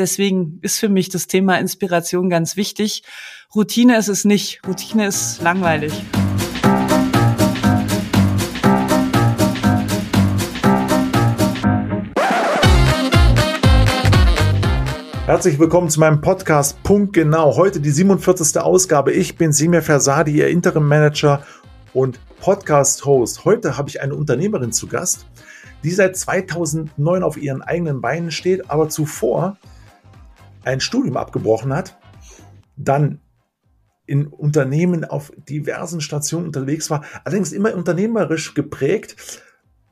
deswegen 0.00 0.58
ist 0.62 0.78
für 0.78 0.88
mich 0.88 1.10
das 1.10 1.26
Thema 1.26 1.58
Inspiration 1.58 2.30
ganz 2.30 2.56
wichtig. 2.56 3.04
Routine 3.54 3.98
ist 3.98 4.08
es 4.08 4.24
nicht. 4.24 4.60
Routine 4.66 5.06
ist 5.06 5.42
langweilig. 5.42 5.92
Herzlich 15.26 15.60
willkommen 15.60 15.88
zu 15.90 16.00
meinem 16.00 16.20
Podcast 16.20 16.82
Punkt 16.82 17.12
Genau. 17.12 17.54
Heute 17.56 17.80
die 17.80 17.90
47. 17.90 18.60
Ausgabe. 18.60 19.12
Ich 19.12 19.36
bin 19.36 19.52
Simir 19.52 19.82
Fersadi, 19.82 20.32
Ihr 20.32 20.48
Interim 20.48 20.88
Manager 20.88 21.44
und 21.92 22.18
Podcast-Host. 22.40 23.44
Heute 23.44 23.76
habe 23.76 23.88
ich 23.90 24.00
eine 24.00 24.14
Unternehmerin 24.14 24.72
zu 24.72 24.88
Gast, 24.88 25.26
die 25.84 25.90
seit 25.90 26.16
2009 26.16 27.22
auf 27.22 27.36
ihren 27.36 27.62
eigenen 27.62 28.00
Beinen 28.00 28.32
steht, 28.32 28.70
aber 28.70 28.88
zuvor 28.88 29.56
ein 30.64 30.80
Studium 30.80 31.16
abgebrochen 31.16 31.72
hat, 31.72 31.98
dann 32.76 33.20
in 34.06 34.26
Unternehmen 34.26 35.04
auf 35.04 35.32
diversen 35.48 36.00
Stationen 36.00 36.46
unterwegs 36.46 36.90
war, 36.90 37.04
allerdings 37.24 37.52
immer 37.52 37.74
unternehmerisch 37.74 38.54
geprägt. 38.54 39.42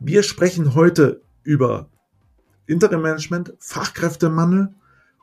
Wir 0.00 0.23
sprechen 0.23 0.74
heute 0.74 1.23
über 1.45 1.88
Interim 2.66 3.02
Management, 3.02 3.54
Fachkräftemangel, 3.59 4.74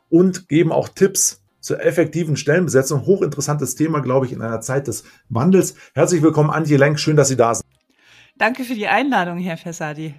und 0.09 0.47
geben 0.47 0.71
auch 0.71 0.87
Tipps 0.87 1.43
zur 1.59 1.83
effektiven 1.83 2.37
Stellenbesetzung. 2.37 3.05
Hochinteressantes 3.05 3.75
Thema, 3.75 3.99
glaube 3.99 4.27
ich, 4.27 4.31
in 4.31 4.41
einer 4.41 4.61
Zeit 4.61 4.87
des 4.87 5.03
Wandels. 5.29 5.75
Herzlich 5.93 6.21
willkommen, 6.21 6.49
Antje 6.49 6.77
Lenk. 6.77 6.99
Schön, 6.99 7.17
dass 7.17 7.27
Sie 7.27 7.35
da 7.35 7.55
sind. 7.55 7.65
Danke 8.37 8.63
für 8.63 8.75
die 8.75 8.87
Einladung, 8.87 9.39
Herr 9.39 9.57
Fersadi. 9.57 10.13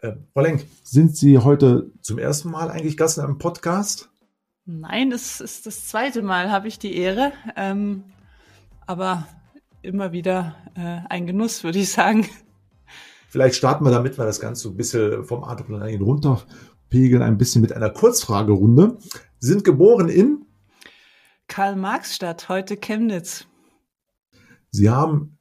Äh, 0.00 0.12
Frau 0.32 0.40
Lenk, 0.40 0.64
sind 0.82 1.16
Sie 1.16 1.38
heute 1.38 1.90
zum 2.00 2.18
ersten 2.18 2.50
Mal 2.50 2.70
eigentlich 2.70 2.96
Gast 2.96 3.18
in 3.18 3.24
einem 3.24 3.38
Podcast? 3.38 4.10
Nein, 4.70 5.12
es 5.12 5.40
ist 5.40 5.64
das 5.64 5.88
zweite 5.88 6.20
Mal, 6.20 6.50
habe 6.50 6.68
ich 6.68 6.78
die 6.78 6.94
Ehre. 6.94 7.32
Ähm, 7.56 8.04
aber 8.86 9.26
immer 9.80 10.12
wieder 10.12 10.56
äh, 10.74 11.00
ein 11.08 11.26
Genuss, 11.26 11.64
würde 11.64 11.78
ich 11.78 11.90
sagen. 11.90 12.28
Vielleicht 13.30 13.54
starten 13.54 13.86
wir 13.86 13.90
damit, 13.90 14.18
weil 14.18 14.26
das 14.26 14.40
Ganze 14.40 14.64
so 14.64 14.68
ein 14.68 14.76
bisschen 14.76 15.24
vom 15.24 15.42
Adrenalin 15.42 16.02
runter 16.02 16.42
Pegel 16.90 17.22
ein 17.22 17.38
bisschen 17.38 17.62
mit 17.62 17.72
einer 17.72 17.88
Kurzfragerunde. 17.88 18.98
Sie 19.38 19.48
sind 19.48 19.64
geboren 19.64 20.10
in 20.10 20.44
Karl-Marx-Stadt, 21.46 22.50
heute 22.50 22.76
Chemnitz. 22.76 23.46
Sie 24.70 24.90
haben 24.90 25.38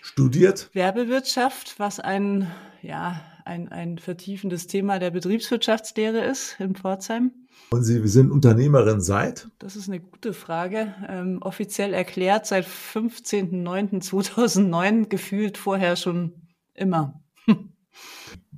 studiert 0.00 0.70
Werbewirtschaft, 0.72 1.78
was 1.78 2.00
ein, 2.00 2.50
ja, 2.80 3.20
ein, 3.44 3.68
ein 3.68 3.98
vertiefendes 3.98 4.66
Thema 4.66 4.98
der 4.98 5.10
Betriebswirtschaftslehre 5.10 6.24
ist 6.24 6.58
in 6.58 6.74
Pforzheim. 6.74 7.32
Und 7.70 7.82
Sie 7.82 8.06
sind 8.06 8.30
Unternehmerin 8.30 9.00
seit? 9.00 9.48
Das 9.58 9.74
ist 9.76 9.88
eine 9.88 10.00
gute 10.00 10.32
Frage. 10.32 10.94
Ähm, 11.08 11.40
offiziell 11.42 11.92
erklärt 11.94 12.46
seit 12.46 12.66
15.09.2009, 12.66 15.08
gefühlt 15.08 15.58
vorher 15.58 15.96
schon 15.96 16.32
immer. 16.74 17.20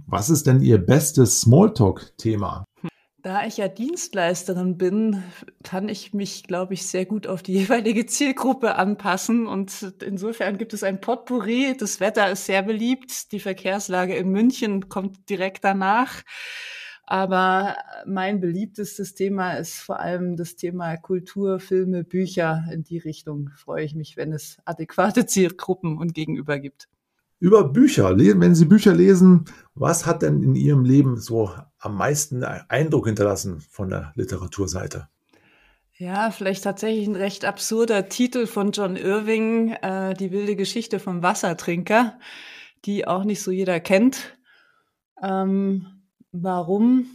Was 0.06 0.30
ist 0.30 0.46
denn 0.46 0.60
Ihr 0.60 0.78
bestes 0.78 1.40
Smalltalk-Thema? 1.40 2.64
Da 3.22 3.44
ich 3.44 3.56
ja 3.56 3.66
Dienstleisterin 3.66 4.78
bin, 4.78 5.24
kann 5.64 5.88
ich 5.88 6.14
mich, 6.14 6.44
glaube 6.44 6.74
ich, 6.74 6.86
sehr 6.86 7.04
gut 7.04 7.26
auf 7.26 7.42
die 7.42 7.54
jeweilige 7.54 8.06
Zielgruppe 8.06 8.76
anpassen. 8.76 9.46
Und 9.46 9.94
insofern 10.06 10.56
gibt 10.56 10.72
es 10.72 10.84
ein 10.84 11.00
Potpourri. 11.00 11.76
Das 11.76 11.98
Wetter 11.98 12.30
ist 12.30 12.46
sehr 12.46 12.62
beliebt. 12.62 13.32
Die 13.32 13.40
Verkehrslage 13.40 14.16
in 14.16 14.28
München 14.28 14.88
kommt 14.88 15.28
direkt 15.28 15.64
danach. 15.64 16.22
Aber 17.10 17.76
mein 18.04 18.38
beliebtestes 18.38 19.14
Thema 19.14 19.54
ist 19.54 19.78
vor 19.78 19.98
allem 19.98 20.36
das 20.36 20.56
Thema 20.56 20.98
Kultur, 20.98 21.58
Filme, 21.58 22.04
Bücher. 22.04 22.66
In 22.70 22.84
die 22.84 22.98
Richtung 22.98 23.48
freue 23.56 23.82
ich 23.82 23.94
mich, 23.94 24.18
wenn 24.18 24.30
es 24.30 24.58
adäquate 24.66 25.24
Zielgruppen 25.24 25.96
und 25.96 26.12
Gegenüber 26.12 26.58
gibt 26.58 26.86
über 27.40 27.64
Bücher. 27.64 28.18
Wenn 28.18 28.54
Sie 28.54 28.64
Bücher 28.64 28.94
lesen, 28.94 29.44
was 29.74 30.06
hat 30.06 30.22
denn 30.22 30.42
in 30.42 30.54
Ihrem 30.54 30.84
Leben 30.84 31.16
so 31.18 31.50
am 31.78 31.96
meisten 31.96 32.44
Eindruck 32.44 33.06
hinterlassen 33.06 33.60
von 33.60 33.88
der 33.88 34.12
Literaturseite? 34.16 35.08
Ja, 35.96 36.30
vielleicht 36.30 36.64
tatsächlich 36.64 37.06
ein 37.08 37.16
recht 37.16 37.44
absurder 37.44 38.08
Titel 38.08 38.46
von 38.46 38.72
John 38.72 38.96
Irving, 38.96 39.70
äh, 39.82 40.14
Die 40.14 40.30
wilde 40.30 40.56
Geschichte 40.56 41.00
vom 41.00 41.22
Wassertrinker, 41.22 42.18
die 42.84 43.06
auch 43.06 43.24
nicht 43.24 43.42
so 43.42 43.50
jeder 43.50 43.80
kennt. 43.80 44.38
Ähm, 45.22 45.97
warum? 46.32 47.06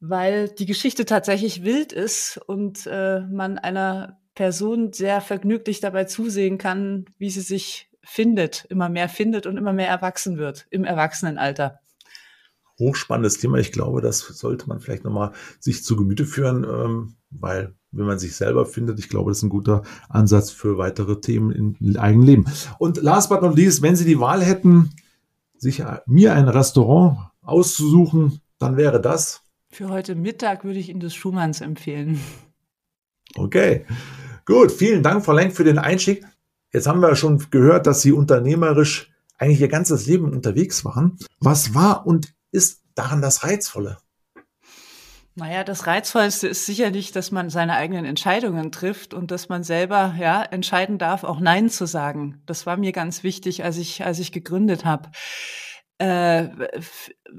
Weil 0.00 0.48
die 0.48 0.66
Geschichte 0.66 1.04
tatsächlich 1.04 1.64
wild 1.64 1.92
ist 1.92 2.40
und 2.46 2.86
äh, 2.86 3.20
man 3.20 3.58
einer 3.58 4.20
Person 4.34 4.92
sehr 4.92 5.20
vergnüglich 5.20 5.80
dabei 5.80 6.04
zusehen 6.04 6.58
kann, 6.58 7.06
wie 7.18 7.30
sie 7.30 7.40
sich 7.40 7.90
findet, 8.04 8.64
immer 8.68 8.88
mehr 8.88 9.08
findet 9.08 9.46
und 9.46 9.56
immer 9.56 9.72
mehr 9.72 9.88
erwachsen 9.88 10.38
wird 10.38 10.66
im 10.70 10.84
Erwachsenenalter. 10.84 11.80
Hochspannendes 12.78 13.38
Thema. 13.38 13.58
Ich 13.58 13.72
glaube, 13.72 14.00
das 14.00 14.20
sollte 14.20 14.68
man 14.68 14.80
vielleicht 14.80 15.02
nochmal 15.02 15.32
sich 15.58 15.82
zu 15.82 15.96
Gemüte 15.96 16.24
führen, 16.24 16.64
ähm, 16.64 17.16
weil 17.30 17.74
wenn 17.90 18.06
man 18.06 18.18
sich 18.18 18.36
selber 18.36 18.66
findet, 18.66 18.98
ich 18.98 19.08
glaube, 19.08 19.30
das 19.30 19.38
ist 19.38 19.44
ein 19.44 19.48
guter 19.48 19.82
Ansatz 20.08 20.50
für 20.50 20.78
weitere 20.78 21.20
Themen 21.20 21.50
im 21.50 21.96
eigenen 21.96 22.26
Leben. 22.26 22.44
Und 22.78 23.02
last 23.02 23.30
but 23.30 23.42
not 23.42 23.56
least, 23.56 23.82
wenn 23.82 23.96
Sie 23.96 24.04
die 24.04 24.20
Wahl 24.20 24.42
hätten, 24.42 24.90
sich 25.56 25.82
mir 26.06 26.34
ein 26.34 26.48
Restaurant 26.48 27.18
auszusuchen, 27.48 28.40
dann 28.58 28.76
wäre 28.76 29.00
das. 29.00 29.42
Für 29.70 29.88
heute 29.88 30.14
Mittag 30.14 30.64
würde 30.64 30.78
ich 30.78 30.88
Ihnen 30.88 31.00
das 31.00 31.14
Schumanns 31.14 31.60
empfehlen. 31.60 32.20
Okay. 33.36 33.84
Gut, 34.46 34.72
vielen 34.72 35.02
Dank, 35.02 35.24
Frau 35.24 35.32
Lenk, 35.32 35.54
für 35.54 35.64
den 35.64 35.78
Einstieg. 35.78 36.24
Jetzt 36.72 36.86
haben 36.86 37.00
wir 37.00 37.14
schon 37.16 37.50
gehört, 37.50 37.86
dass 37.86 38.02
Sie 38.02 38.12
unternehmerisch 38.12 39.10
eigentlich 39.36 39.60
Ihr 39.60 39.68
ganzes 39.68 40.06
Leben 40.06 40.32
unterwegs 40.32 40.84
waren. 40.84 41.18
Was 41.38 41.74
war 41.74 42.06
und 42.06 42.34
ist 42.50 42.82
daran 42.94 43.22
das 43.22 43.44
Reizvolle? 43.44 43.98
Naja, 45.34 45.62
das 45.62 45.86
Reizvollste 45.86 46.48
ist 46.48 46.66
sicherlich, 46.66 47.12
dass 47.12 47.30
man 47.30 47.48
seine 47.48 47.74
eigenen 47.74 48.04
Entscheidungen 48.04 48.72
trifft 48.72 49.14
und 49.14 49.30
dass 49.30 49.48
man 49.48 49.62
selber 49.62 50.16
ja 50.18 50.42
entscheiden 50.42 50.98
darf, 50.98 51.22
auch 51.22 51.38
Nein 51.38 51.70
zu 51.70 51.86
sagen. 51.86 52.42
Das 52.44 52.66
war 52.66 52.76
mir 52.76 52.90
ganz 52.90 53.22
wichtig, 53.22 53.62
als 53.62 53.76
ich 53.76 54.04
als 54.04 54.18
ich 54.18 54.32
gegründet 54.32 54.84
habe. 54.84 55.10
Äh, 55.98 56.48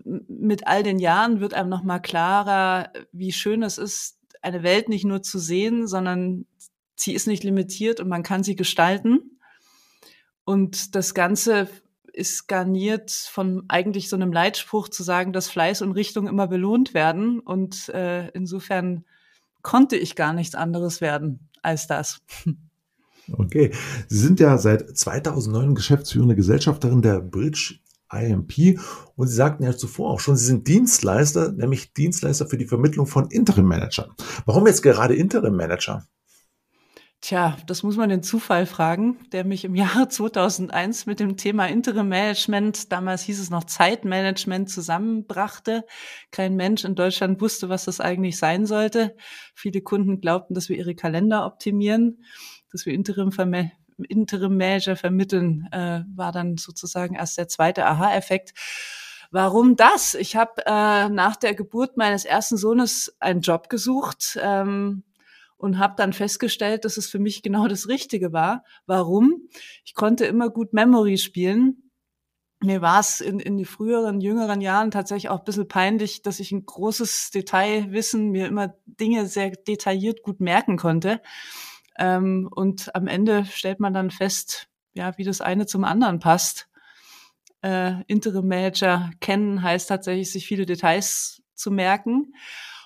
mit 0.03 0.67
all 0.67 0.83
den 0.83 0.99
Jahren 0.99 1.39
wird 1.39 1.53
einem 1.53 1.69
noch 1.69 1.83
mal 1.83 1.99
klarer, 1.99 2.91
wie 3.11 3.31
schön 3.31 3.63
es 3.63 3.77
ist, 3.77 4.19
eine 4.41 4.63
Welt 4.63 4.89
nicht 4.89 5.05
nur 5.05 5.21
zu 5.21 5.39
sehen, 5.39 5.87
sondern 5.87 6.45
sie 6.95 7.13
ist 7.13 7.27
nicht 7.27 7.43
limitiert 7.43 7.99
und 7.99 8.09
man 8.09 8.23
kann 8.23 8.43
sie 8.43 8.55
gestalten. 8.55 9.39
Und 10.43 10.95
das 10.95 11.13
Ganze 11.13 11.69
ist 12.11 12.47
garniert 12.47 13.11
von 13.11 13.63
eigentlich 13.67 14.09
so 14.09 14.15
einem 14.15 14.33
Leitspruch 14.33 14.89
zu 14.89 15.03
sagen, 15.03 15.31
dass 15.31 15.49
Fleiß 15.49 15.81
und 15.81 15.93
Richtung 15.93 16.27
immer 16.27 16.47
belohnt 16.47 16.93
werden. 16.93 17.39
Und 17.39 17.89
äh, 17.89 18.27
insofern 18.29 19.05
konnte 19.61 19.95
ich 19.95 20.15
gar 20.15 20.33
nichts 20.33 20.55
anderes 20.55 21.01
werden 21.01 21.49
als 21.61 21.87
das. 21.87 22.21
Okay. 23.31 23.71
Sie 24.07 24.17
sind 24.17 24.39
ja 24.39 24.57
seit 24.57 24.97
2009 24.97 25.75
geschäftsführende 25.75 26.35
Gesellschafterin 26.35 27.03
der 27.03 27.19
Bridge 27.21 27.75
IMP 28.11 28.79
und 29.15 29.27
Sie 29.27 29.35
sagten 29.35 29.63
ja 29.63 29.75
zuvor 29.75 30.11
auch 30.11 30.19
schon, 30.19 30.35
Sie 30.35 30.45
sind 30.45 30.67
Dienstleister, 30.67 31.51
nämlich 31.51 31.93
Dienstleister 31.93 32.47
für 32.47 32.57
die 32.57 32.67
Vermittlung 32.67 33.07
von 33.07 33.29
Interim-Managern. 33.29 34.11
Warum 34.45 34.67
jetzt 34.67 34.81
gerade 34.81 35.15
Interim-Manager? 35.15 36.05
Tja, 37.21 37.57
das 37.67 37.83
muss 37.83 37.97
man 37.97 38.07
den 38.07 38.23
Zufall 38.23 38.65
fragen, 38.65 39.17
der 39.33 39.43
mich 39.43 39.65
im 39.65 39.75
Jahre 39.75 40.07
2001 40.09 41.05
mit 41.05 41.19
dem 41.19 41.35
Thema 41.35 41.67
Interim 41.67 42.07
Management, 42.07 42.93
damals 42.93 43.23
hieß 43.23 43.41
es 43.41 43.49
noch 43.49 43.65
Zeitmanagement, 43.65 44.69
zusammenbrachte. 44.69 45.85
Kein 46.31 46.55
Mensch 46.55 46.85
in 46.85 46.95
Deutschland 46.95 47.41
wusste, 47.41 47.67
was 47.67 47.85
das 47.85 47.99
eigentlich 47.99 48.37
sein 48.37 48.65
sollte. 48.65 49.17
Viele 49.53 49.81
Kunden 49.81 50.21
glaubten, 50.21 50.53
dass 50.53 50.69
wir 50.69 50.77
ihre 50.77 50.95
Kalender 50.95 51.45
optimieren, 51.45 52.23
dass 52.71 52.85
wir 52.85 52.93
Interim, 52.93 53.33
Interim 54.03 54.57
Manager 54.57 54.95
vermitteln, 54.95 55.67
äh, 55.71 56.01
war 56.15 56.31
dann 56.31 56.57
sozusagen 56.57 57.15
erst 57.15 57.37
der 57.37 57.47
zweite 57.47 57.85
Aha-Effekt. 57.85 58.53
Warum 59.31 59.75
das? 59.75 60.15
Ich 60.15 60.35
habe 60.35 60.63
äh, 60.65 61.09
nach 61.09 61.35
der 61.35 61.53
Geburt 61.53 61.97
meines 61.97 62.25
ersten 62.25 62.57
Sohnes 62.57 63.15
einen 63.19 63.41
Job 63.41 63.69
gesucht. 63.69 64.39
Ähm, 64.41 65.03
und 65.59 65.77
habe 65.77 65.95
dann 65.97 66.13
festgestellt, 66.13 66.85
dass 66.85 66.95
es 66.95 67.09
für 67.09 67.19
mich 67.19 67.43
genau 67.43 67.67
das 67.67 67.89
Richtige 67.89 68.31
war. 68.31 68.63
Warum? 68.85 69.49
Ich 69.83 69.93
konnte 69.93 70.25
immer 70.25 70.49
gut 70.49 70.71
Memory 70.71 71.17
spielen. 71.17 71.91
Mir 72.61 72.81
war 72.81 73.01
es 73.01 73.19
in, 73.19 73.39
in 73.39 73.57
die 73.57 73.65
früheren, 73.65 74.21
jüngeren 74.21 74.61
Jahren 74.61 74.89
tatsächlich 74.89 75.29
auch 75.29 75.39
ein 75.39 75.45
bisschen 75.45 75.67
peinlich, 75.67 76.21
dass 76.21 76.39
ich 76.39 76.53
ein 76.53 76.65
großes 76.65 77.31
Detailwissen 77.31 78.31
mir 78.31 78.47
immer 78.47 78.73
Dinge 78.85 79.27
sehr 79.27 79.51
detailliert 79.51 80.23
gut 80.23 80.39
merken 80.39 80.77
konnte. 80.77 81.21
Ähm, 81.99 82.49
und 82.49 82.95
am 82.95 83.07
Ende 83.07 83.45
stellt 83.45 83.79
man 83.79 83.93
dann 83.93 84.09
fest, 84.09 84.69
ja, 84.93 85.15
wie 85.17 85.25
das 85.25 85.41
eine 85.41 85.65
zum 85.65 85.83
anderen 85.83 86.19
passt. 86.19 86.69
Äh, 87.61 88.01
Interim 88.07 88.47
Manager 88.47 89.11
kennen 89.19 89.61
heißt 89.61 89.89
tatsächlich, 89.89 90.31
sich 90.31 90.47
viele 90.47 90.65
Details 90.65 91.43
zu 91.55 91.71
merken. 91.71 92.33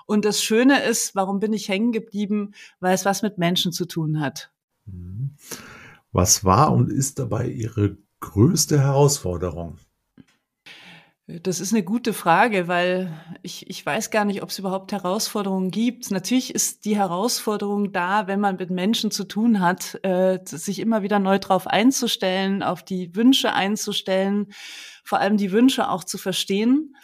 Und 0.08 0.26
das 0.26 0.44
Schöne 0.44 0.84
ist, 0.84 1.16
warum 1.16 1.40
bin 1.40 1.54
ich 1.54 1.70
hängen 1.70 1.92
geblieben? 1.92 2.54
Weil 2.80 2.96
es 2.96 3.06
was 3.06 3.22
mit 3.22 3.38
Menschen 3.38 3.72
zu 3.72 3.86
tun 3.86 4.20
hat. 4.20 4.52
Mhm. 4.86 5.36
Was 6.12 6.44
war 6.44 6.74
und 6.74 6.92
ist 6.92 7.20
dabei 7.20 7.48
Ihre 7.48 7.98
größte 8.20 8.82
Herausforderung? 8.82 9.78
Das 11.26 11.62
ist 11.62 11.72
eine 11.72 11.84
gute 11.84 12.12
Frage, 12.12 12.68
weil 12.68 13.14
ich, 13.44 13.70
ich 13.70 13.86
weiß 13.86 14.12
gar 14.12 14.26
nicht, 14.26 14.44
ob 14.44 14.50
es 14.50 14.60
überhaupt 14.60 14.92
Herausforderungen 14.92 15.72
gibt. 15.72 16.12
Natürlich 16.12 16.54
ist 16.54 16.84
die 16.84 16.98
Herausforderung 16.98 17.94
da, 17.94 18.28
wenn 18.28 18.42
man 18.42 18.58
mit 18.58 18.72
Menschen 18.72 19.10
zu 19.10 19.24
tun 19.24 19.62
hat, 19.62 20.04
äh, 20.04 20.40
sich 20.44 20.80
immer 20.80 21.02
wieder 21.02 21.20
neu 21.20 21.40
drauf 21.40 21.66
einzustellen, 21.66 22.62
auf 22.62 22.84
die 22.84 23.16
Wünsche 23.16 23.54
einzustellen, 23.54 24.52
vor 25.06 25.20
allem 25.20 25.38
die 25.38 25.54
Wünsche 25.54 25.90
auch 25.90 26.04
zu 26.04 26.18
verstehen. 26.18 26.98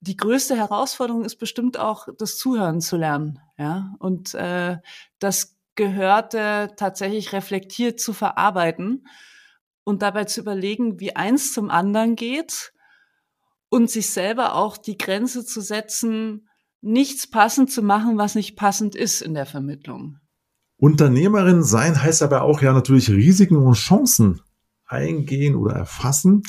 Die 0.00 0.16
größte 0.16 0.56
Herausforderung 0.56 1.24
ist 1.24 1.36
bestimmt 1.36 1.78
auch, 1.78 2.08
das 2.18 2.36
Zuhören 2.36 2.80
zu 2.80 2.96
lernen. 2.96 3.38
Ja, 3.56 3.94
und 4.00 4.34
äh, 4.34 4.78
das 5.20 5.56
Gehörte 5.76 6.72
tatsächlich 6.76 7.32
reflektiert 7.32 8.00
zu 8.00 8.14
verarbeiten 8.14 9.06
und 9.84 10.02
dabei 10.02 10.24
zu 10.24 10.40
überlegen, 10.40 10.98
wie 10.98 11.14
eins 11.14 11.52
zum 11.52 11.70
anderen 11.70 12.16
geht 12.16 12.73
und 13.68 13.90
sich 13.90 14.10
selber 14.10 14.54
auch 14.54 14.76
die 14.76 14.98
Grenze 14.98 15.44
zu 15.44 15.60
setzen, 15.60 16.48
nichts 16.80 17.26
passend 17.26 17.70
zu 17.70 17.82
machen, 17.82 18.18
was 18.18 18.34
nicht 18.34 18.56
passend 18.56 18.94
ist 18.94 19.22
in 19.22 19.34
der 19.34 19.46
Vermittlung. 19.46 20.18
Unternehmerin 20.76 21.62
sein 21.62 22.02
heißt 22.02 22.22
aber 22.22 22.42
auch 22.42 22.60
ja 22.60 22.72
natürlich 22.72 23.10
Risiken 23.10 23.56
und 23.56 23.74
Chancen 23.74 24.42
eingehen 24.86 25.56
oder 25.56 25.74
erfassen. 25.74 26.42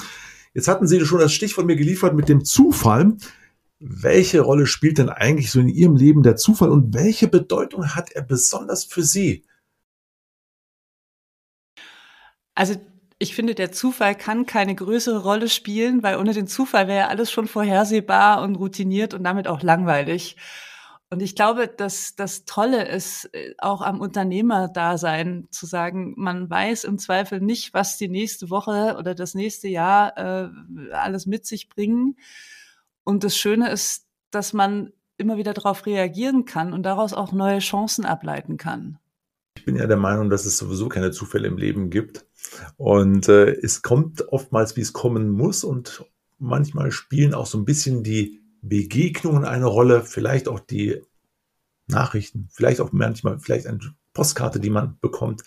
Jetzt 0.54 0.68
hatten 0.68 0.88
Sie 0.88 1.06
schon 1.06 1.20
das 1.20 1.34
Stichwort 1.34 1.68
mir 1.68 1.76
geliefert 1.76 2.16
mit 2.16 2.30
dem 2.30 2.44
Zufall. 2.44 3.18
Welche 3.80 4.42
Rolle 4.42 4.68
spielt 4.68 4.98
denn 4.98 5.10
eigentlich 5.10 5.52
so 5.52 5.60
in 5.60 5.68
Ihrem 5.68 5.96
Leben 5.96 6.24
der 6.24 6.36
Zufall 6.36 6.70
und 6.70 6.94
welche 6.94 7.28
Bedeutung 7.28 7.96
hat 7.96 8.12
er 8.12 8.22
besonders 8.22 8.86
für 8.86 9.04
Sie? 9.04 9.46
Also 12.56 12.76
ich 13.18 13.34
finde, 13.36 13.56
der 13.56 13.72
Zufall 13.72 14.16
kann 14.16 14.46
keine 14.46 14.76
größere 14.76 15.24
Rolle 15.24 15.48
spielen, 15.48 16.04
weil 16.04 16.18
ohne 16.18 16.34
den 16.34 16.48
Zufall 16.48 16.88
wäre 16.88 17.00
ja 17.00 17.08
alles 17.08 17.32
schon 17.32 17.48
vorhersehbar 17.48 18.42
und 18.42 18.56
routiniert 18.56 19.14
und 19.14 19.24
damit 19.24 19.48
auch 19.48 19.62
langweilig. 19.62 20.36
Und 21.10 21.22
ich 21.22 21.36
glaube, 21.36 21.68
dass 21.68 22.16
das 22.16 22.46
Tolle 22.46 22.88
ist, 22.88 23.30
äh, 23.34 23.54
auch 23.60 23.82
am 23.82 24.02
Unternehmerdasein 24.02 25.48
zu 25.50 25.66
sagen, 25.66 26.14
man 26.18 26.50
weiß 26.50 26.84
im 26.84 26.98
Zweifel 26.98 27.40
nicht, 27.40 27.74
was 27.74 27.98
die 27.98 28.10
nächste 28.10 28.50
Woche 28.50 28.96
oder 28.98 29.16
das 29.16 29.34
nächste 29.34 29.68
Jahr 29.68 30.18
äh, 30.18 30.50
alles 30.92 31.26
mit 31.26 31.46
sich 31.46 31.70
bringen. 31.70 32.18
Und 33.04 33.24
das 33.24 33.38
Schöne 33.38 33.70
ist, 33.70 34.08
dass 34.32 34.52
man 34.52 34.92
immer 35.18 35.38
wieder 35.38 35.54
darauf 35.54 35.86
reagieren 35.86 36.44
kann 36.44 36.74
und 36.74 36.84
daraus 36.84 37.14
auch 37.14 37.32
neue 37.32 37.60
Chancen 37.60 38.04
ableiten 38.04 38.58
kann. 38.58 38.98
Ich 39.58 39.64
bin 39.64 39.78
ja 39.78 39.88
der 39.88 39.98
Meinung, 39.98 40.30
dass 40.30 40.46
es 40.46 40.58
sowieso 40.58 40.90
keine 40.90 41.12
Zufälle 41.12 41.48
im 41.48 41.58
Leben 41.58 41.90
gibt. 41.90 42.26
Und 42.78 43.30
äh, 43.30 43.52
es 43.52 43.82
kommt 43.82 44.28
oftmals, 44.30 44.76
wie 44.76 44.82
es 44.82 44.94
kommen 44.94 45.30
muss. 45.30 45.64
Und 45.64 46.06
manchmal 46.38 46.92
spielen 46.92 47.34
auch 47.34 47.46
so 47.46 47.58
ein 47.58 47.66
bisschen 47.66 48.04
die 48.04 48.42
Begegnungen 48.62 49.46
eine 49.46 49.66
Rolle, 49.66 50.02
vielleicht 50.02 50.48
auch 50.48 50.60
die 50.60 51.02
Nachrichten, 51.88 52.50
vielleicht 52.52 52.82
auch 52.82 52.92
manchmal, 52.92 53.40
vielleicht 53.40 53.68
eine 53.68 53.80
Postkarte, 54.14 54.60
die 54.60 54.72
man 54.72 54.98
bekommt, 55.02 55.44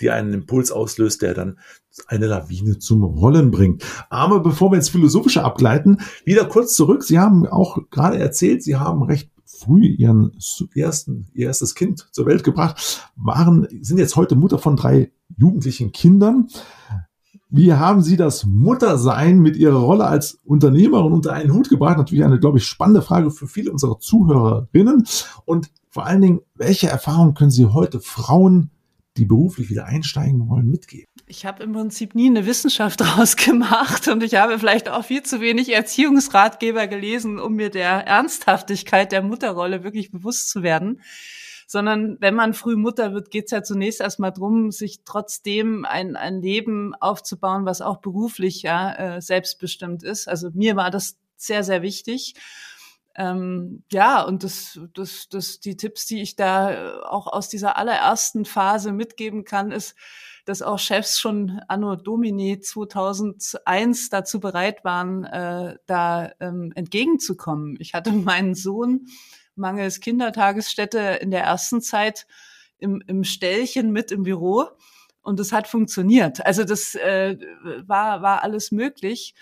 die 0.00 0.10
einen 0.10 0.32
Impuls 0.32 0.72
auslöst, 0.72 1.20
der 1.20 1.34
dann 1.34 1.58
eine 2.06 2.26
Lawine 2.26 2.78
zum 2.78 3.02
Rollen 3.02 3.50
bringt. 3.50 3.84
Aber 4.08 4.40
bevor 4.40 4.70
wir 4.70 4.76
ins 4.76 4.88
Philosophische 4.88 5.44
abgleiten, 5.44 6.00
wieder 6.24 6.46
kurz 6.46 6.74
zurück. 6.74 7.02
Sie 7.02 7.18
haben 7.18 7.46
auch 7.46 7.78
gerade 7.90 8.18
erzählt, 8.18 8.62
Sie 8.62 8.76
haben 8.76 9.02
recht 9.02 9.30
früh 9.62 9.86
ihren 9.86 10.32
ersten, 10.74 11.28
ihr 11.34 11.46
erstes 11.46 11.74
Kind 11.74 12.08
zur 12.12 12.26
Welt 12.26 12.44
gebracht, 12.44 13.10
waren, 13.16 13.66
sind 13.80 13.98
jetzt 13.98 14.16
heute 14.16 14.36
Mutter 14.36 14.58
von 14.58 14.76
drei 14.76 15.12
jugendlichen 15.36 15.92
Kindern. 15.92 16.48
Wie 17.48 17.74
haben 17.74 18.02
Sie 18.02 18.16
das 18.16 18.46
Muttersein 18.46 19.38
mit 19.38 19.56
Ihrer 19.56 19.78
Rolle 19.78 20.06
als 20.06 20.40
Unternehmerin 20.44 21.12
unter 21.12 21.34
einen 21.34 21.52
Hut 21.52 21.68
gebracht? 21.68 21.98
Natürlich 21.98 22.24
eine, 22.24 22.40
glaube 22.40 22.58
ich, 22.58 22.64
spannende 22.64 23.02
Frage 23.02 23.30
für 23.30 23.46
viele 23.46 23.70
unserer 23.70 23.98
Zuhörerinnen. 23.98 25.04
Und 25.44 25.70
vor 25.90 26.06
allen 26.06 26.22
Dingen, 26.22 26.40
welche 26.54 26.88
Erfahrungen 26.88 27.34
können 27.34 27.50
Sie 27.50 27.66
heute 27.66 28.00
Frauen, 28.00 28.70
die 29.18 29.26
beruflich 29.26 29.68
wieder 29.68 29.84
einsteigen 29.84 30.48
wollen, 30.48 30.70
mitgeben? 30.70 31.11
Ich 31.26 31.46
habe 31.46 31.62
im 31.62 31.72
Prinzip 31.72 32.14
nie 32.14 32.28
eine 32.28 32.46
Wissenschaft 32.46 33.00
draus 33.00 33.36
gemacht 33.36 34.08
und 34.08 34.22
ich 34.22 34.34
habe 34.34 34.58
vielleicht 34.58 34.88
auch 34.88 35.04
viel 35.04 35.22
zu 35.22 35.40
wenig 35.40 35.72
Erziehungsratgeber 35.72 36.86
gelesen, 36.86 37.38
um 37.38 37.54
mir 37.54 37.70
der 37.70 38.06
Ernsthaftigkeit 38.06 39.12
der 39.12 39.22
Mutterrolle 39.22 39.84
wirklich 39.84 40.10
bewusst 40.10 40.50
zu 40.50 40.62
werden. 40.62 41.00
Sondern 41.66 42.18
wenn 42.20 42.34
man 42.34 42.52
früh 42.52 42.76
Mutter 42.76 43.14
wird, 43.14 43.30
geht 43.30 43.46
es 43.46 43.50
ja 43.50 43.62
zunächst 43.62 44.00
erstmal 44.00 44.32
drum, 44.32 44.70
sich 44.72 45.04
trotzdem 45.04 45.86
ein, 45.86 46.16
ein 46.16 46.42
Leben 46.42 46.94
aufzubauen, 46.96 47.64
was 47.64 47.80
auch 47.80 47.98
beruflich 47.98 48.60
ja 48.60 48.92
äh, 48.94 49.22
selbstbestimmt 49.22 50.02
ist. 50.02 50.28
Also 50.28 50.50
mir 50.52 50.76
war 50.76 50.90
das 50.90 51.16
sehr, 51.36 51.64
sehr 51.64 51.80
wichtig. 51.80 52.34
Ähm, 53.14 53.84
ja, 53.90 54.22
und 54.22 54.42
das, 54.44 54.80
das, 54.94 55.28
das, 55.30 55.60
die 55.60 55.76
Tipps, 55.76 56.06
die 56.06 56.20
ich 56.20 56.36
da 56.36 57.00
auch 57.04 57.26
aus 57.26 57.48
dieser 57.48 57.76
allerersten 57.76 58.44
Phase 58.44 58.92
mitgeben 58.92 59.44
kann, 59.44 59.70
ist, 59.70 59.94
dass 60.44 60.62
auch 60.62 60.78
Chefs 60.78 61.20
schon 61.20 61.60
anno 61.68 61.96
Domini 61.96 62.60
2001 62.60 64.08
dazu 64.08 64.40
bereit 64.40 64.84
waren, 64.84 65.24
äh, 65.24 65.76
da 65.86 66.32
ähm, 66.40 66.72
entgegenzukommen. 66.74 67.76
Ich 67.78 67.94
hatte 67.94 68.12
meinen 68.12 68.54
Sohn 68.54 69.06
mangels 69.54 70.00
Kindertagesstätte 70.00 70.98
in 71.20 71.30
der 71.30 71.44
ersten 71.44 71.80
Zeit 71.80 72.26
im, 72.78 73.02
im 73.06 73.24
Ställchen 73.24 73.92
mit 73.92 74.10
im 74.10 74.24
Büro 74.24 74.66
und 75.22 75.38
es 75.38 75.52
hat 75.52 75.68
funktioniert. 75.68 76.44
Also 76.44 76.64
das 76.64 76.94
äh, 76.94 77.36
war, 77.86 78.22
war 78.22 78.42
alles 78.42 78.72
möglich, 78.72 79.34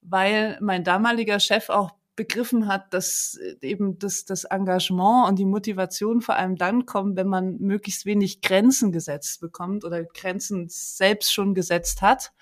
weil 0.00 0.58
mein 0.60 0.84
damaliger 0.84 1.40
Chef 1.40 1.68
auch 1.68 1.92
begriffen 2.16 2.66
hat, 2.66 2.92
dass 2.92 3.38
äh, 3.40 3.54
eben 3.66 3.98
das, 3.98 4.24
das 4.24 4.44
Engagement 4.44 5.28
und 5.28 5.38
die 5.38 5.44
Motivation 5.44 6.20
vor 6.20 6.36
allem 6.36 6.56
dann 6.56 6.86
kommen, 6.86 7.16
wenn 7.16 7.28
man 7.28 7.58
möglichst 7.58 8.06
wenig 8.06 8.40
Grenzen 8.40 8.90
gesetzt 8.90 9.40
bekommt 9.40 9.84
oder 9.84 10.04
Grenzen 10.04 10.66
selbst 10.68 11.32
schon 11.32 11.54
gesetzt 11.54 12.02
hat. 12.02 12.32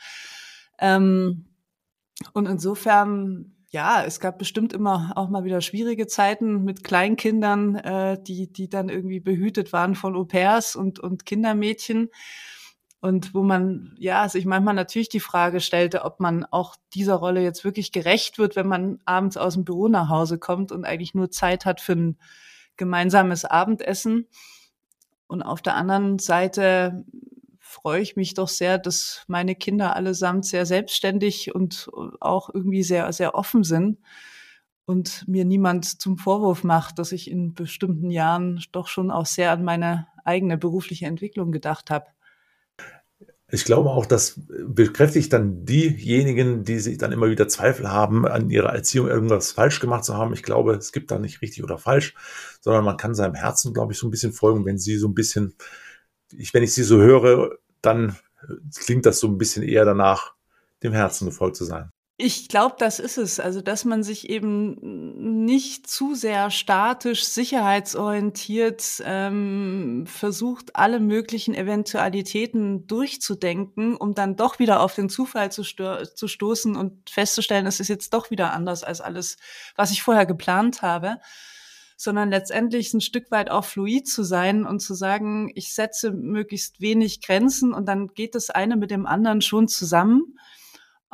Ähm, 0.78 1.46
und 2.32 2.46
insofern, 2.46 3.56
ja, 3.70 4.04
es 4.04 4.20
gab 4.20 4.38
bestimmt 4.38 4.72
immer 4.72 5.12
auch 5.16 5.28
mal 5.28 5.44
wieder 5.44 5.60
schwierige 5.60 6.06
Zeiten 6.06 6.64
mit 6.64 6.84
Kleinkindern, 6.84 7.74
äh, 7.76 8.22
die, 8.22 8.52
die 8.52 8.68
dann 8.68 8.88
irgendwie 8.88 9.20
behütet 9.20 9.72
waren 9.72 9.94
von 9.94 10.14
Au 10.14 10.24
pairs 10.24 10.76
und, 10.76 11.00
und 11.00 11.26
Kindermädchen. 11.26 12.10
Und 13.04 13.34
wo 13.34 13.42
man, 13.42 13.94
ja, 13.98 14.26
sich 14.30 14.46
manchmal 14.46 14.72
natürlich 14.72 15.10
die 15.10 15.20
Frage 15.20 15.60
stellte, 15.60 16.06
ob 16.06 16.20
man 16.20 16.46
auch 16.46 16.74
dieser 16.94 17.16
Rolle 17.16 17.42
jetzt 17.42 17.62
wirklich 17.62 17.92
gerecht 17.92 18.38
wird, 18.38 18.56
wenn 18.56 18.66
man 18.66 18.98
abends 19.04 19.36
aus 19.36 19.52
dem 19.52 19.64
Büro 19.66 19.88
nach 19.88 20.08
Hause 20.08 20.38
kommt 20.38 20.72
und 20.72 20.86
eigentlich 20.86 21.12
nur 21.12 21.30
Zeit 21.30 21.66
hat 21.66 21.82
für 21.82 21.92
ein 21.92 22.16
gemeinsames 22.78 23.44
Abendessen. 23.44 24.26
Und 25.26 25.42
auf 25.42 25.60
der 25.60 25.74
anderen 25.74 26.18
Seite 26.18 27.04
freue 27.58 28.00
ich 28.00 28.16
mich 28.16 28.32
doch 28.32 28.48
sehr, 28.48 28.78
dass 28.78 29.24
meine 29.28 29.54
Kinder 29.54 29.94
allesamt 29.94 30.46
sehr 30.46 30.64
selbstständig 30.64 31.54
und 31.54 31.90
auch 32.20 32.48
irgendwie 32.54 32.82
sehr, 32.82 33.12
sehr 33.12 33.34
offen 33.34 33.64
sind 33.64 33.98
und 34.86 35.28
mir 35.28 35.44
niemand 35.44 36.00
zum 36.00 36.16
Vorwurf 36.16 36.64
macht, 36.64 36.98
dass 36.98 37.12
ich 37.12 37.30
in 37.30 37.52
bestimmten 37.52 38.10
Jahren 38.10 38.64
doch 38.72 38.88
schon 38.88 39.10
auch 39.10 39.26
sehr 39.26 39.52
an 39.52 39.62
meine 39.62 40.06
eigene 40.24 40.56
berufliche 40.56 41.04
Entwicklung 41.04 41.52
gedacht 41.52 41.90
habe. 41.90 42.06
Ich 43.54 43.64
glaube 43.64 43.90
auch, 43.90 44.04
das 44.04 44.40
bekräftigt 44.66 45.32
dann 45.32 45.64
diejenigen, 45.64 46.64
die 46.64 46.80
sich 46.80 46.98
dann 46.98 47.12
immer 47.12 47.30
wieder 47.30 47.46
Zweifel 47.46 47.88
haben, 47.88 48.26
an 48.26 48.50
ihrer 48.50 48.74
Erziehung 48.74 49.06
irgendwas 49.06 49.52
falsch 49.52 49.78
gemacht 49.78 50.04
zu 50.04 50.16
haben. 50.16 50.32
Ich 50.32 50.42
glaube, 50.42 50.74
es 50.74 50.90
gibt 50.90 51.12
da 51.12 51.20
nicht 51.20 51.40
richtig 51.40 51.62
oder 51.62 51.78
falsch, 51.78 52.16
sondern 52.60 52.84
man 52.84 52.96
kann 52.96 53.14
seinem 53.14 53.34
Herzen, 53.34 53.72
glaube 53.72 53.92
ich, 53.92 53.98
so 54.00 54.08
ein 54.08 54.10
bisschen 54.10 54.32
folgen, 54.32 54.64
wenn 54.64 54.76
sie 54.76 54.96
so 54.96 55.06
ein 55.06 55.14
bisschen, 55.14 55.54
ich, 56.32 56.52
wenn 56.52 56.64
ich 56.64 56.74
sie 56.74 56.82
so 56.82 56.98
höre, 56.98 57.56
dann 57.80 58.16
klingt 58.74 59.06
das 59.06 59.20
so 59.20 59.28
ein 59.28 59.38
bisschen 59.38 59.62
eher 59.62 59.84
danach, 59.84 60.34
dem 60.82 60.92
Herzen 60.92 61.26
gefolgt 61.26 61.54
zu 61.54 61.64
sein. 61.64 61.90
Ich 62.16 62.48
glaube, 62.48 62.76
das 62.78 63.00
ist 63.00 63.18
es. 63.18 63.40
Also, 63.40 63.60
dass 63.60 63.84
man 63.84 64.04
sich 64.04 64.30
eben 64.30 65.34
nicht 65.42 65.88
zu 65.88 66.14
sehr 66.14 66.50
statisch, 66.50 67.24
sicherheitsorientiert 67.24 69.02
ähm, 69.04 70.04
versucht, 70.06 70.76
alle 70.76 71.00
möglichen 71.00 71.54
Eventualitäten 71.54 72.86
durchzudenken, 72.86 73.96
um 73.96 74.14
dann 74.14 74.36
doch 74.36 74.60
wieder 74.60 74.80
auf 74.80 74.94
den 74.94 75.08
Zufall 75.08 75.50
zu, 75.50 75.64
zu 75.64 76.28
stoßen 76.28 76.76
und 76.76 77.10
festzustellen, 77.10 77.66
es 77.66 77.80
ist 77.80 77.88
jetzt 77.88 78.14
doch 78.14 78.30
wieder 78.30 78.52
anders 78.52 78.84
als 78.84 79.00
alles, 79.00 79.36
was 79.74 79.90
ich 79.90 80.02
vorher 80.02 80.26
geplant 80.26 80.82
habe 80.82 81.18
sondern 81.96 82.28
letztendlich 82.28 82.92
ein 82.92 83.00
Stück 83.00 83.30
weit 83.30 83.50
auch 83.50 83.64
fluid 83.64 84.08
zu 84.08 84.24
sein 84.24 84.66
und 84.66 84.80
zu 84.80 84.94
sagen, 84.94 85.50
ich 85.54 85.72
setze 85.72 86.10
möglichst 86.10 86.80
wenig 86.80 87.20
Grenzen 87.20 87.72
und 87.72 87.86
dann 87.86 88.08
geht 88.08 88.34
das 88.34 88.50
eine 88.50 88.76
mit 88.76 88.90
dem 88.90 89.06
anderen 89.06 89.40
schon 89.40 89.68
zusammen. 89.68 90.36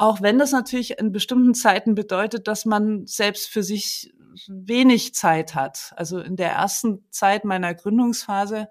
Auch 0.00 0.22
wenn 0.22 0.38
das 0.38 0.52
natürlich 0.52 0.98
in 0.98 1.12
bestimmten 1.12 1.52
Zeiten 1.52 1.94
bedeutet, 1.94 2.48
dass 2.48 2.64
man 2.64 3.06
selbst 3.06 3.50
für 3.50 3.62
sich 3.62 4.14
wenig 4.48 5.14
Zeit 5.14 5.54
hat. 5.54 5.92
Also 5.94 6.20
in 6.20 6.36
der 6.36 6.52
ersten 6.52 7.04
Zeit 7.10 7.44
meiner 7.44 7.74
Gründungsphase 7.74 8.68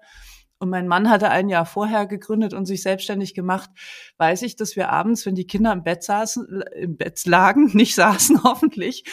und 0.58 0.70
mein 0.70 0.88
Mann 0.88 1.08
hatte 1.08 1.30
ein 1.30 1.48
Jahr 1.48 1.66
vorher 1.66 2.06
gegründet 2.06 2.52
und 2.52 2.66
sich 2.66 2.82
selbstständig 2.82 3.32
gemacht, 3.32 3.70
weiß 4.18 4.42
ich, 4.42 4.56
dass 4.56 4.74
wir 4.74 4.88
abends, 4.88 5.24
wenn 5.24 5.36
die 5.36 5.46
Kinder 5.46 5.72
im 5.72 5.84
Bett 5.84 6.02
saßen, 6.02 6.64
im 6.74 6.96
Bett 6.96 7.24
lagen, 7.26 7.66
nicht 7.74 7.94
saßen 7.94 8.42
hoffentlich, 8.42 9.04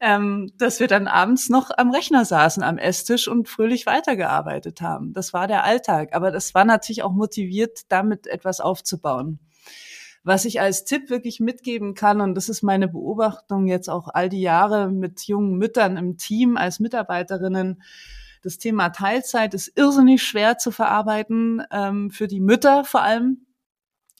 ähm, 0.00 0.50
dass 0.56 0.80
wir 0.80 0.86
dann 0.88 1.08
abends 1.08 1.50
noch 1.50 1.70
am 1.76 1.90
Rechner 1.90 2.24
saßen, 2.24 2.62
am 2.62 2.78
Esstisch 2.78 3.28
und 3.28 3.50
fröhlich 3.50 3.84
weitergearbeitet 3.84 4.80
haben. 4.80 5.12
Das 5.12 5.34
war 5.34 5.46
der 5.46 5.64
Alltag. 5.64 6.14
Aber 6.14 6.30
das 6.30 6.54
war 6.54 6.64
natürlich 6.64 7.02
auch 7.02 7.12
motiviert, 7.12 7.80
damit 7.88 8.26
etwas 8.26 8.60
aufzubauen. 8.60 9.40
Was 10.26 10.44
ich 10.44 10.60
als 10.60 10.82
Tipp 10.82 11.08
wirklich 11.08 11.38
mitgeben 11.38 11.94
kann, 11.94 12.20
und 12.20 12.34
das 12.34 12.48
ist 12.48 12.62
meine 12.62 12.88
Beobachtung 12.88 13.68
jetzt 13.68 13.88
auch 13.88 14.08
all 14.08 14.28
die 14.28 14.40
Jahre 14.40 14.90
mit 14.90 15.22
jungen 15.22 15.56
Müttern 15.56 15.96
im 15.96 16.16
Team 16.16 16.56
als 16.56 16.80
Mitarbeiterinnen, 16.80 17.80
das 18.42 18.58
Thema 18.58 18.88
Teilzeit 18.88 19.54
ist 19.54 19.78
irrsinnig 19.78 20.24
schwer 20.24 20.58
zu 20.58 20.72
verarbeiten, 20.72 21.62
ähm, 21.70 22.10
für 22.10 22.26
die 22.26 22.40
Mütter 22.40 22.82
vor 22.82 23.02
allem, 23.02 23.46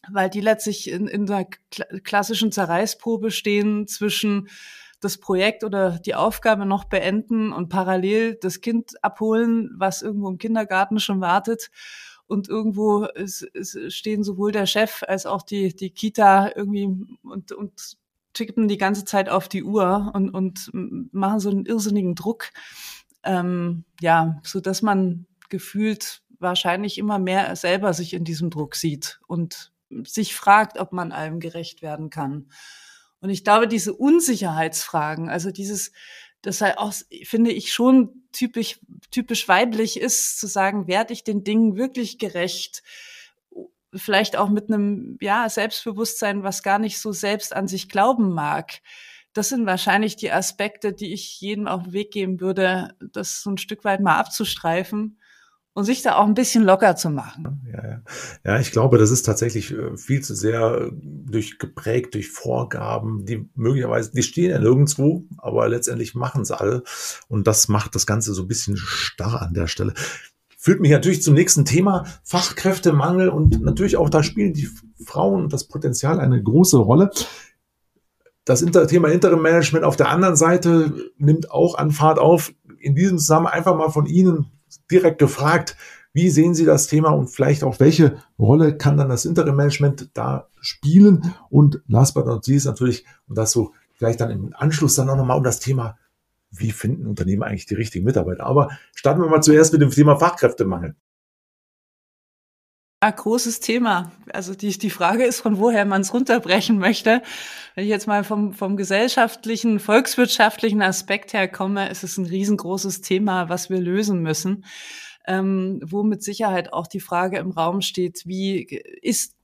weil 0.09 0.31
die 0.31 0.41
letztlich 0.41 0.93
in, 0.93 1.09
in 1.09 1.27
der 1.27 1.49
klassischen 2.05 2.53
Zerreißprobe 2.53 3.33
stehen 3.33 3.89
zwischen 3.89 4.49
das 5.01 5.19
Projekt 5.19 5.65
oder 5.65 5.99
die 5.99 6.15
Aufgabe 6.15 6.67
noch 6.67 6.85
beenden 6.85 7.53
und 7.53 7.69
parallel 7.69 8.37
das 8.41 8.61
Kind 8.61 8.93
abholen, 9.03 9.75
was 9.77 10.03
irgendwo 10.03 10.29
im 10.29 10.39
Kindergarten 10.39 11.01
schon 11.01 11.21
wartet. 11.21 11.73
Und 12.27 12.49
irgendwo 12.49 13.05
ist, 13.05 13.43
ist, 13.43 13.93
stehen 13.93 14.25
sowohl 14.25 14.53
der 14.53 14.67
Chef 14.67 15.03
als 15.07 15.27
auch 15.27 15.43
die, 15.43 15.75
die 15.75 15.91
Kita 15.91 16.51
irgendwie 16.55 16.89
und, 17.23 17.53
und 17.53 17.97
tippen 18.33 18.69
die 18.69 18.79
ganze 18.79 19.05
Zeit 19.05 19.29
auf 19.29 19.49
die 19.49 19.63
Uhr 19.63 20.11
und, 20.15 20.31
und 20.31 20.71
machen 20.73 21.41
so 21.41 21.51
einen 21.51 21.67
irrsinnigen 21.67 22.15
Druck 22.15 22.51
ähm, 23.27 23.85
ja, 24.01 24.41
so 24.43 24.61
dass 24.61 24.81
man 24.81 25.27
gefühlt 25.51 26.23
wahrscheinlich 26.39 26.97
immer 26.97 27.19
mehr 27.19 27.55
selber 27.57 27.93
sich 27.93 28.15
in 28.15 28.25
diesem 28.25 28.51
Druck 28.51 28.77
sieht 28.77 29.21
und 29.27 29.73
sich 30.05 30.35
fragt, 30.35 30.79
ob 30.79 30.93
man 30.93 31.13
allem 31.13 31.41
gerecht 31.41 31.83
werden 31.83 32.11
kann. 32.11 32.51
Und 33.21 33.31
ich 33.31 33.45
glaube, 33.45 33.67
diese 33.69 33.95
Unsicherheitsfragen, 33.95 35.29
also 35.29 35.51
dieses, 35.51 35.93
das 36.47 36.61
halt 36.61 36.79
auch, 36.79 36.93
finde 37.25 37.51
ich, 37.51 37.73
schon 37.73 38.23
typisch, 38.33 38.81
typisch 39.11 39.49
weiblich 39.49 40.01
ist, 40.01 40.39
zu 40.39 40.47
sagen, 40.47 40.87
werde 40.87 41.13
ich 41.13 41.25
den 41.25 41.45
Dingen 41.45 41.77
wirklich 41.77 42.19
gerecht? 42.19 42.83
Vielleicht 43.95 44.37
auch 44.37 44.49
mit 44.49 44.69
einem, 44.69 45.19
ja, 45.21 45.49
Selbstbewusstsein, 45.49 46.43
was 46.43 46.63
gar 46.63 46.79
nicht 46.79 46.99
so 46.99 47.13
selbst 47.13 47.55
an 47.55 47.69
sich 47.69 47.89
glauben 47.89 48.33
mag 48.33 48.81
das 49.37 49.51
sind 49.51 49.67
wahrscheinlich 49.67 50.17
die 50.17 50.33
Aspekte, 50.33 50.95
die 50.95 51.13
ich 51.13 51.39
jedem 51.43 51.69
auf 51.69 51.83
den 51.83 51.93
Weg 51.93 52.11
geben 52.11 52.41
würde, 52.41 52.97
das 53.13 53.43
so 53.43 53.51
ein 53.51 53.59
Stück 53.59 53.85
weit 53.85 54.01
mal 54.01 54.17
abzustreifen 54.17 55.19
und 55.77 55.85
sich 55.85 56.01
da 56.01 56.17
auch 56.17 56.25
ein 56.25 56.33
bisschen 56.33 56.65
locker 56.65 56.97
zu 56.97 57.11
machen. 57.11 57.61
Ja, 57.71 57.87
ja. 57.87 58.01
ja 58.45 58.61
ich 58.61 58.73
glaube, 58.73 58.97
das 58.97 59.11
ist 59.11 59.25
tatsächlich 59.25 59.73
äh, 59.73 59.95
viel 59.99 60.23
zu 60.23 60.35
sehr 60.35 60.91
durch 61.03 61.59
geprägt 61.59 62.15
durch 62.15 62.31
Vorgaben, 62.31 63.27
die 63.27 63.47
möglicherweise, 63.55 64.11
die 64.11 64.23
stehen 64.23 64.51
ja 64.51 64.59
nirgendwo, 64.59 65.25
aber 65.37 65.69
letztendlich 65.69 66.15
machen 66.15 66.41
es 66.41 66.51
alle. 66.51 66.83
Und 67.29 67.47
das 67.47 67.69
macht 67.69 67.95
das 67.95 68.07
Ganze 68.07 68.33
so 68.33 68.45
ein 68.45 68.49
bisschen 68.49 68.79
starr 68.79 69.43
an 69.43 69.53
der 69.53 69.67
Stelle. 69.67 69.93
Führt 70.57 70.81
mich 70.81 70.93
natürlich 70.93 71.23
zum 71.23 71.35
nächsten 71.35 71.67
Thema, 71.67 72.07
Fachkräftemangel 72.25 73.29
und 73.29 73.61
natürlich 73.61 73.99
auch 73.99 74.09
da 74.09 74.23
spielen 74.23 74.55
die 74.55 74.71
Frauen 75.05 75.43
und 75.45 75.53
das 75.53 75.65
Potenzial 75.69 76.21
eine 76.21 76.43
große 76.43 76.79
Rolle. 76.79 77.11
Das 78.47 78.65
Thema 78.65 79.09
Interim 79.09 79.43
Management 79.43 79.85
auf 79.85 79.97
der 79.97 80.09
anderen 80.09 80.37
Seite 80.37 81.13
nimmt 81.19 81.51
auch 81.51 81.77
an 81.77 81.91
Fahrt 81.91 82.19
auf. 82.19 82.55
In 82.79 82.95
diesem 82.95 83.19
Zusammenhang 83.19 83.53
einfach 83.53 83.77
mal 83.77 83.91
von 83.91 84.07
Ihnen 84.07 84.56
direkt 84.91 85.19
gefragt, 85.19 85.77
wie 86.13 86.31
sehen 86.31 86.55
Sie 86.55 86.65
das 86.65 86.87
Thema 86.87 87.11
und 87.11 87.29
vielleicht 87.29 87.63
auch 87.63 87.79
welche 87.79 88.17
Rolle 88.39 88.77
kann 88.77 88.97
dann 88.97 89.11
das 89.11 89.27
Interim 89.27 89.57
Management 89.57 90.11
da 90.15 90.49
spielen? 90.61 91.35
Und 91.51 91.83
last 91.89 92.15
but 92.15 92.27
not 92.27 92.47
least 92.47 92.67
natürlich, 92.67 93.05
und 93.29 93.37
das 93.37 93.53
so 93.53 93.73
vielleicht 93.95 94.21
dann 94.21 94.31
im 94.31 94.55
Anschluss 94.57 94.95
dann 94.95 95.11
auch 95.11 95.17
nochmal 95.17 95.37
um 95.37 95.45
das 95.45 95.61
Thema, 95.61 95.99
wie 96.51 96.71
finden 96.71 97.07
Unternehmen 97.07 97.43
eigentlich 97.43 97.67
die 97.67 97.75
richtigen 97.75 98.05
Mitarbeiter? 98.05 98.47
Aber 98.47 98.71
starten 98.95 99.21
wir 99.21 99.29
mal 99.29 99.43
zuerst 99.43 99.73
mit 99.73 99.83
dem 99.83 99.91
Thema 99.91 100.17
Fachkräftemangel. 100.17 100.95
Ja, 103.03 103.11
großes 103.11 103.61
Thema. 103.61 104.11
Also 104.33 104.55
die, 104.55 104.77
die 104.77 104.91
Frage 104.91 105.25
ist, 105.25 105.41
von 105.41 105.59
woher 105.59 105.85
man 105.85 106.01
es 106.01 106.15
runterbrechen 106.15 106.79
möchte. 106.79 107.23
Wenn 107.75 107.85
ich 107.85 107.91
jetzt 107.91 108.07
mal 108.07 108.25
vom, 108.25 108.55
vom 108.55 108.77
gesellschaftlichen, 108.77 109.81
volkswirtschaftlichen 109.81 110.81
Aspekt 110.83 111.35
her 111.35 111.47
komme, 111.47 111.91
ist 111.91 112.05
es 112.05 112.17
ein 112.17 112.25
riesengroßes 112.25 113.03
Thema, 113.03 113.51
was 113.51 113.69
wir 113.69 113.81
lösen 113.81 114.23
müssen. 114.23 114.65
Ähm, 115.27 115.81
wo 115.85 116.05
mit 116.05 116.23
Sicherheit 116.23 116.73
auch 116.73 116.87
die 116.87 117.01
Frage 117.01 117.39
im 117.39 117.51
Raum 117.51 117.83
steht, 117.83 118.23
wie 118.25 118.63
ist 119.03 119.37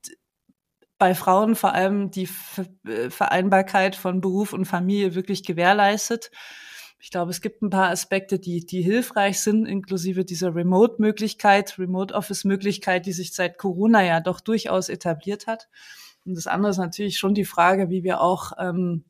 bei 0.97 1.15
Frauen 1.15 1.55
vor 1.55 1.75
allem 1.75 2.11
die 2.11 2.29
Vereinbarkeit 3.11 3.97
von 3.97 4.21
Beruf 4.21 4.53
und 4.55 4.65
Familie 4.65 5.15
wirklich 5.15 5.45
gewährleistet? 5.45 6.31
Ich 7.05 7.11
glaube, 7.11 7.33
es 7.33 7.41
gibt 7.41 7.63
ein 7.63 7.71
paar 7.71 7.91
Aspekte, 7.91 8.39
die, 8.39 8.65
die 8.65 8.81
hilfreich 8.81 9.41
sind, 9.41 9.67
inklusive 9.67 10.25
dieser 10.25 10.55
Remote-Möglichkeit, 10.55 11.77
Remote-Office-Möglichkeit, 11.77 13.07
die 13.07 13.13
sich 13.13 13.35
seit 13.35 13.59
Corona 13.59 14.05
ja 14.05 14.21
doch 14.21 14.41
durchaus 14.41 14.89
etabliert 14.89 15.49
hat. 15.49 15.69
Und 16.25 16.37
das 16.37 16.47
andere 16.47 16.71
ist 16.71 16.79
natürlich 16.79 17.19
schon 17.19 17.35
die 17.35 17.45
Frage, 17.45 17.91
wie 17.91 18.05
wir 18.05 18.21
auch 18.21 18.53
ähm, 18.57 19.03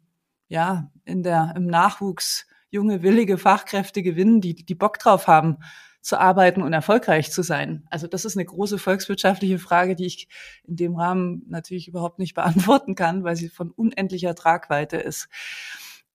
ja 0.49 0.91
in 1.05 1.23
der 1.23 1.53
im 1.55 1.67
Nachwuchs 1.67 2.47
junge 2.71 3.03
willige 3.03 3.37
Fachkräfte 3.37 4.03
gewinnen, 4.03 4.41
die 4.41 4.55
die 4.55 4.75
Bock 4.75 4.99
drauf 4.99 5.27
haben 5.27 5.59
zu 6.01 6.19
arbeiten 6.19 6.63
und 6.63 6.73
erfolgreich 6.73 7.31
zu 7.31 7.43
sein. 7.43 7.87
Also 7.91 8.07
das 8.07 8.25
ist 8.25 8.39
eine 8.39 8.47
große 8.47 8.79
volkswirtschaftliche 8.79 9.59
Frage, 9.59 9.97
die 9.97 10.07
ich 10.07 10.29
in 10.65 10.77
dem 10.77 10.97
Rahmen 10.97 11.45
natürlich 11.47 11.89
überhaupt 11.89 12.19
nicht 12.19 12.33
beantworten 12.35 12.95
kann, 12.95 13.23
weil 13.23 13.37
sie 13.37 13.51
von 13.51 13.71
unendlicher 13.71 14.35
Tragweite 14.35 14.97
ist. 14.97 15.29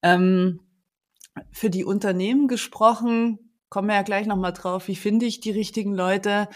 Ähm, 0.01 0.60
für 1.51 1.70
die 1.70 1.86
Unternehmen 1.86 2.48
gesprochen, 2.48 3.39
kommen 3.70 3.89
wir 3.89 3.96
ja 3.96 4.01
gleich 4.01 4.27
nochmal 4.27 4.53
drauf, 4.53 4.88
wie 4.88 4.96
finde 4.96 5.25
ich 5.25 5.39
die 5.39 5.51
richtigen 5.51 5.94
Leute, 5.94 6.48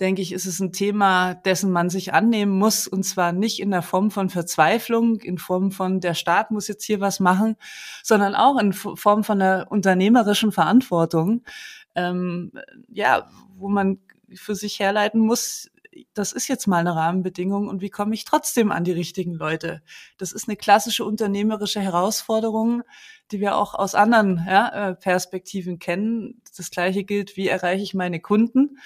denke 0.00 0.20
ich, 0.20 0.32
ist 0.32 0.46
es 0.46 0.60
ein 0.60 0.72
Thema, 0.72 1.34
dessen 1.34 1.70
man 1.70 1.90
sich 1.90 2.12
annehmen 2.12 2.58
muss, 2.58 2.86
und 2.86 3.04
zwar 3.04 3.32
nicht 3.32 3.60
in 3.60 3.70
der 3.70 3.82
Form 3.82 4.10
von 4.10 4.28
Verzweiflung, 4.28 5.20
in 5.20 5.38
Form 5.38 5.70
von 5.70 6.00
der 6.00 6.14
Staat 6.14 6.50
muss 6.50 6.68
jetzt 6.68 6.84
hier 6.84 7.00
was 7.00 7.20
machen, 7.20 7.56
sondern 8.02 8.34
auch 8.34 8.58
in 8.58 8.72
Form 8.72 9.24
von 9.24 9.38
der 9.38 9.66
unternehmerischen 9.70 10.52
Verantwortung, 10.52 11.44
ähm, 11.94 12.52
ja, 12.88 13.28
wo 13.56 13.68
man 13.68 13.98
für 14.34 14.54
sich 14.54 14.80
herleiten 14.80 15.20
muss, 15.20 15.70
das 16.14 16.32
ist 16.32 16.48
jetzt 16.48 16.66
mal 16.66 16.78
eine 16.78 16.94
Rahmenbedingung 16.94 17.68
und 17.68 17.80
wie 17.80 17.90
komme 17.90 18.14
ich 18.14 18.24
trotzdem 18.24 18.70
an 18.72 18.84
die 18.84 18.92
richtigen 18.92 19.34
Leute? 19.34 19.82
Das 20.18 20.32
ist 20.32 20.48
eine 20.48 20.56
klassische 20.56 21.04
unternehmerische 21.04 21.80
Herausforderung, 21.80 22.82
die 23.30 23.40
wir 23.40 23.56
auch 23.56 23.74
aus 23.74 23.94
anderen 23.94 24.44
ja, 24.46 24.90
äh, 24.90 24.94
Perspektiven 24.94 25.78
kennen. 25.78 26.42
Das 26.56 26.70
gleiche 26.70 27.04
gilt, 27.04 27.36
wie 27.36 27.48
erreiche 27.48 27.82
ich 27.82 27.94
meine 27.94 28.20
Kunden? 28.20 28.78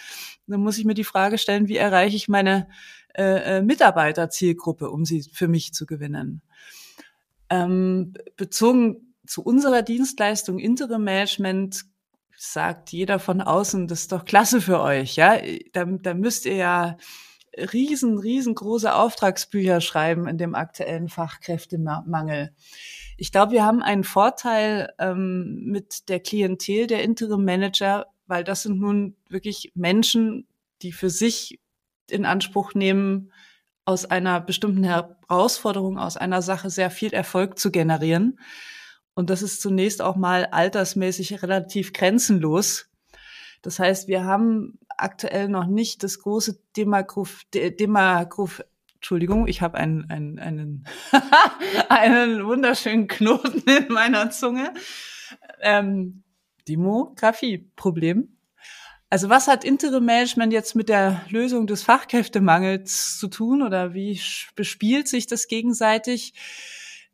Dann 0.46 0.60
muss 0.60 0.78
ich 0.78 0.84
mir 0.84 0.94
die 0.94 1.04
Frage 1.04 1.38
stellen, 1.38 1.68
wie 1.68 1.76
erreiche 1.76 2.16
ich 2.16 2.28
meine 2.28 2.68
äh, 3.14 3.58
äh, 3.58 3.62
Mitarbeiterzielgruppe, 3.62 4.90
um 4.90 5.04
sie 5.04 5.22
für 5.22 5.48
mich 5.48 5.72
zu 5.74 5.86
gewinnen? 5.86 6.42
Ähm, 7.48 8.14
bezogen 8.36 9.14
zu 9.26 9.42
unserer 9.42 9.82
Dienstleistung 9.82 10.58
Interim 10.58 11.04
Management 11.04 11.82
sagt 12.42 12.90
jeder 12.90 13.18
von 13.18 13.42
außen, 13.42 13.86
das 13.86 14.00
ist 14.00 14.12
doch 14.12 14.24
klasse 14.24 14.62
für 14.62 14.80
euch, 14.80 15.16
ja. 15.16 15.38
Da, 15.74 15.84
da 15.84 16.14
müsst 16.14 16.46
ihr 16.46 16.54
ja 16.54 16.96
riesen, 17.54 18.18
riesengroße 18.18 18.94
Auftragsbücher 18.94 19.82
schreiben 19.82 20.26
in 20.26 20.38
dem 20.38 20.54
aktuellen 20.54 21.10
Fachkräftemangel. 21.10 22.54
Ich 23.18 23.30
glaube, 23.30 23.52
wir 23.52 23.64
haben 23.64 23.82
einen 23.82 24.04
Vorteil 24.04 24.90
ähm, 24.98 25.64
mit 25.66 26.08
der 26.08 26.20
Klientel 26.20 26.86
der 26.86 27.02
Interim 27.02 27.44
Manager, 27.44 28.06
weil 28.26 28.42
das 28.42 28.62
sind 28.62 28.80
nun 28.80 29.16
wirklich 29.28 29.72
Menschen, 29.74 30.48
die 30.80 30.92
für 30.92 31.10
sich 31.10 31.60
in 32.08 32.24
Anspruch 32.24 32.72
nehmen, 32.72 33.32
aus 33.84 34.06
einer 34.06 34.40
bestimmten 34.40 34.84
Herausforderung, 34.84 35.98
aus 35.98 36.16
einer 36.16 36.40
Sache 36.40 36.70
sehr 36.70 36.90
viel 36.90 37.12
Erfolg 37.12 37.58
zu 37.58 37.70
generieren. 37.70 38.38
Und 39.14 39.30
das 39.30 39.42
ist 39.42 39.60
zunächst 39.60 40.02
auch 40.02 40.16
mal 40.16 40.46
altersmäßig 40.46 41.42
relativ 41.42 41.92
grenzenlos. 41.92 42.90
Das 43.62 43.78
heißt, 43.78 44.08
wir 44.08 44.24
haben 44.24 44.78
aktuell 44.88 45.48
noch 45.48 45.66
nicht 45.66 46.02
das 46.02 46.20
große 46.20 46.58
Demograph, 46.76 47.42
Demograph 47.52 48.62
Entschuldigung, 48.94 49.46
ich 49.46 49.62
habe 49.62 49.78
einen, 49.78 50.10
einen, 50.10 50.38
einen, 50.38 50.84
einen 51.88 52.44
wunderschönen 52.44 53.06
Knoten 53.06 53.62
in 53.70 53.88
meiner 53.88 54.30
Zunge. 54.30 54.74
Ähm, 55.62 56.22
Demografie-Problem. 56.68 58.36
Also 59.08 59.28
was 59.28 59.48
hat 59.48 59.64
Interim 59.64 60.04
Management 60.04 60.52
jetzt 60.52 60.76
mit 60.76 60.90
der 60.90 61.22
Lösung 61.30 61.66
des 61.66 61.82
Fachkräftemangels 61.82 63.18
zu 63.18 63.28
tun 63.28 63.62
oder 63.62 63.94
wie 63.94 64.20
bespielt 64.54 65.08
sich 65.08 65.26
das 65.26 65.48
gegenseitig? 65.48 66.34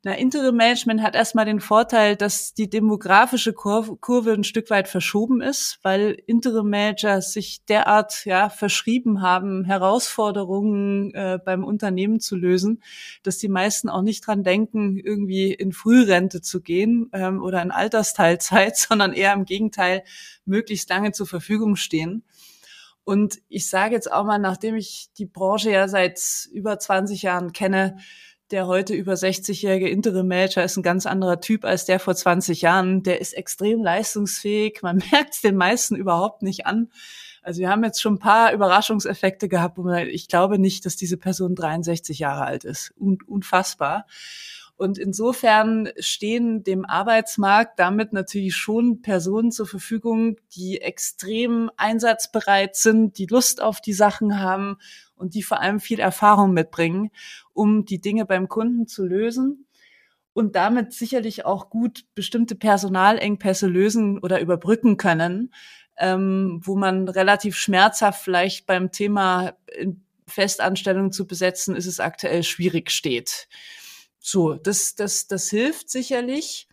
Na, 0.06 0.12
Interim 0.14 0.54
Management 0.54 1.02
hat 1.02 1.16
erstmal 1.16 1.46
den 1.46 1.58
Vorteil, 1.58 2.14
dass 2.14 2.54
die 2.54 2.70
demografische 2.70 3.52
Kurve, 3.52 4.32
ein 4.32 4.44
Stück 4.44 4.70
weit 4.70 4.86
verschoben 4.86 5.40
ist, 5.40 5.80
weil 5.82 6.22
Interim 6.26 6.70
Manager 6.70 7.20
sich 7.20 7.64
derart 7.64 8.24
ja 8.24 8.48
verschrieben 8.48 9.20
haben, 9.20 9.64
Herausforderungen 9.64 11.12
äh, 11.12 11.40
beim 11.44 11.64
Unternehmen 11.64 12.20
zu 12.20 12.36
lösen, 12.36 12.84
dass 13.24 13.38
die 13.38 13.48
meisten 13.48 13.88
auch 13.88 14.02
nicht 14.02 14.24
dran 14.24 14.44
denken, 14.44 14.96
irgendwie 14.96 15.52
in 15.52 15.72
Frührente 15.72 16.40
zu 16.40 16.60
gehen 16.60 17.10
ähm, 17.12 17.42
oder 17.42 17.60
in 17.60 17.72
Altersteilzeit, 17.72 18.76
sondern 18.76 19.12
eher 19.12 19.32
im 19.32 19.44
Gegenteil 19.44 20.04
möglichst 20.44 20.88
lange 20.88 21.10
zur 21.10 21.26
Verfügung 21.26 21.74
stehen. 21.74 22.22
Und 23.02 23.40
ich 23.48 23.68
sage 23.68 23.96
jetzt 23.96 24.12
auch 24.12 24.24
mal, 24.24 24.38
nachdem 24.38 24.76
ich 24.76 25.08
die 25.18 25.26
Branche 25.26 25.72
ja 25.72 25.88
seit 25.88 26.20
über 26.52 26.78
20 26.78 27.22
Jahren 27.22 27.52
kenne, 27.52 27.96
der 28.50 28.66
heute 28.66 28.94
über 28.94 29.14
60-jährige 29.14 29.88
Interim 29.88 30.28
Manager 30.28 30.64
ist 30.64 30.76
ein 30.76 30.82
ganz 30.82 31.06
anderer 31.06 31.40
Typ 31.40 31.64
als 31.64 31.84
der 31.84 31.98
vor 31.98 32.14
20 32.14 32.62
Jahren. 32.62 33.02
Der 33.02 33.20
ist 33.20 33.32
extrem 33.32 33.82
leistungsfähig. 33.82 34.80
Man 34.82 35.02
merkt 35.12 35.34
es 35.34 35.40
den 35.40 35.56
meisten 35.56 35.96
überhaupt 35.96 36.42
nicht 36.42 36.66
an. 36.66 36.90
Also 37.42 37.60
wir 37.60 37.70
haben 37.70 37.84
jetzt 37.84 38.02
schon 38.02 38.14
ein 38.14 38.18
paar 38.18 38.52
Überraschungseffekte 38.52 39.48
gehabt, 39.48 39.78
wo 39.78 39.82
man, 39.82 40.08
ich 40.08 40.26
glaube 40.26 40.58
nicht, 40.58 40.84
dass 40.84 40.96
diese 40.96 41.16
Person 41.16 41.54
63 41.54 42.18
Jahre 42.18 42.44
alt 42.44 42.64
ist. 42.64 42.92
unfassbar. 42.98 44.06
Und 44.76 44.98
insofern 44.98 45.88
stehen 45.98 46.62
dem 46.62 46.84
Arbeitsmarkt 46.84 47.78
damit 47.78 48.12
natürlich 48.12 48.54
schon 48.54 49.00
Personen 49.00 49.50
zur 49.50 49.66
Verfügung, 49.66 50.36
die 50.54 50.82
extrem 50.82 51.70
einsatzbereit 51.78 52.76
sind, 52.76 53.16
die 53.16 53.26
Lust 53.26 53.62
auf 53.62 53.80
die 53.80 53.94
Sachen 53.94 54.38
haben 54.38 54.76
und 55.14 55.34
die 55.34 55.42
vor 55.42 55.60
allem 55.60 55.80
viel 55.80 55.98
Erfahrung 55.98 56.52
mitbringen, 56.52 57.10
um 57.54 57.86
die 57.86 58.02
Dinge 58.02 58.26
beim 58.26 58.48
Kunden 58.48 58.86
zu 58.86 59.06
lösen 59.06 59.66
und 60.34 60.54
damit 60.56 60.92
sicherlich 60.92 61.46
auch 61.46 61.70
gut 61.70 62.04
bestimmte 62.14 62.54
Personalengpässe 62.54 63.66
lösen 63.66 64.18
oder 64.18 64.40
überbrücken 64.40 64.98
können, 64.98 65.54
ähm, 65.96 66.60
wo 66.62 66.76
man 66.76 67.08
relativ 67.08 67.56
schmerzhaft 67.56 68.22
vielleicht 68.22 68.66
beim 68.66 68.92
Thema 68.92 69.54
Festanstellung 70.26 71.12
zu 71.12 71.26
besetzen, 71.26 71.74
ist 71.74 71.86
es 71.86 72.00
aktuell 72.00 72.42
schwierig 72.42 72.90
steht. 72.90 73.48
So, 74.28 74.54
das, 74.54 74.96
das, 74.96 75.28
das 75.28 75.50
hilft 75.50 75.88
sicherlich. 75.88 76.66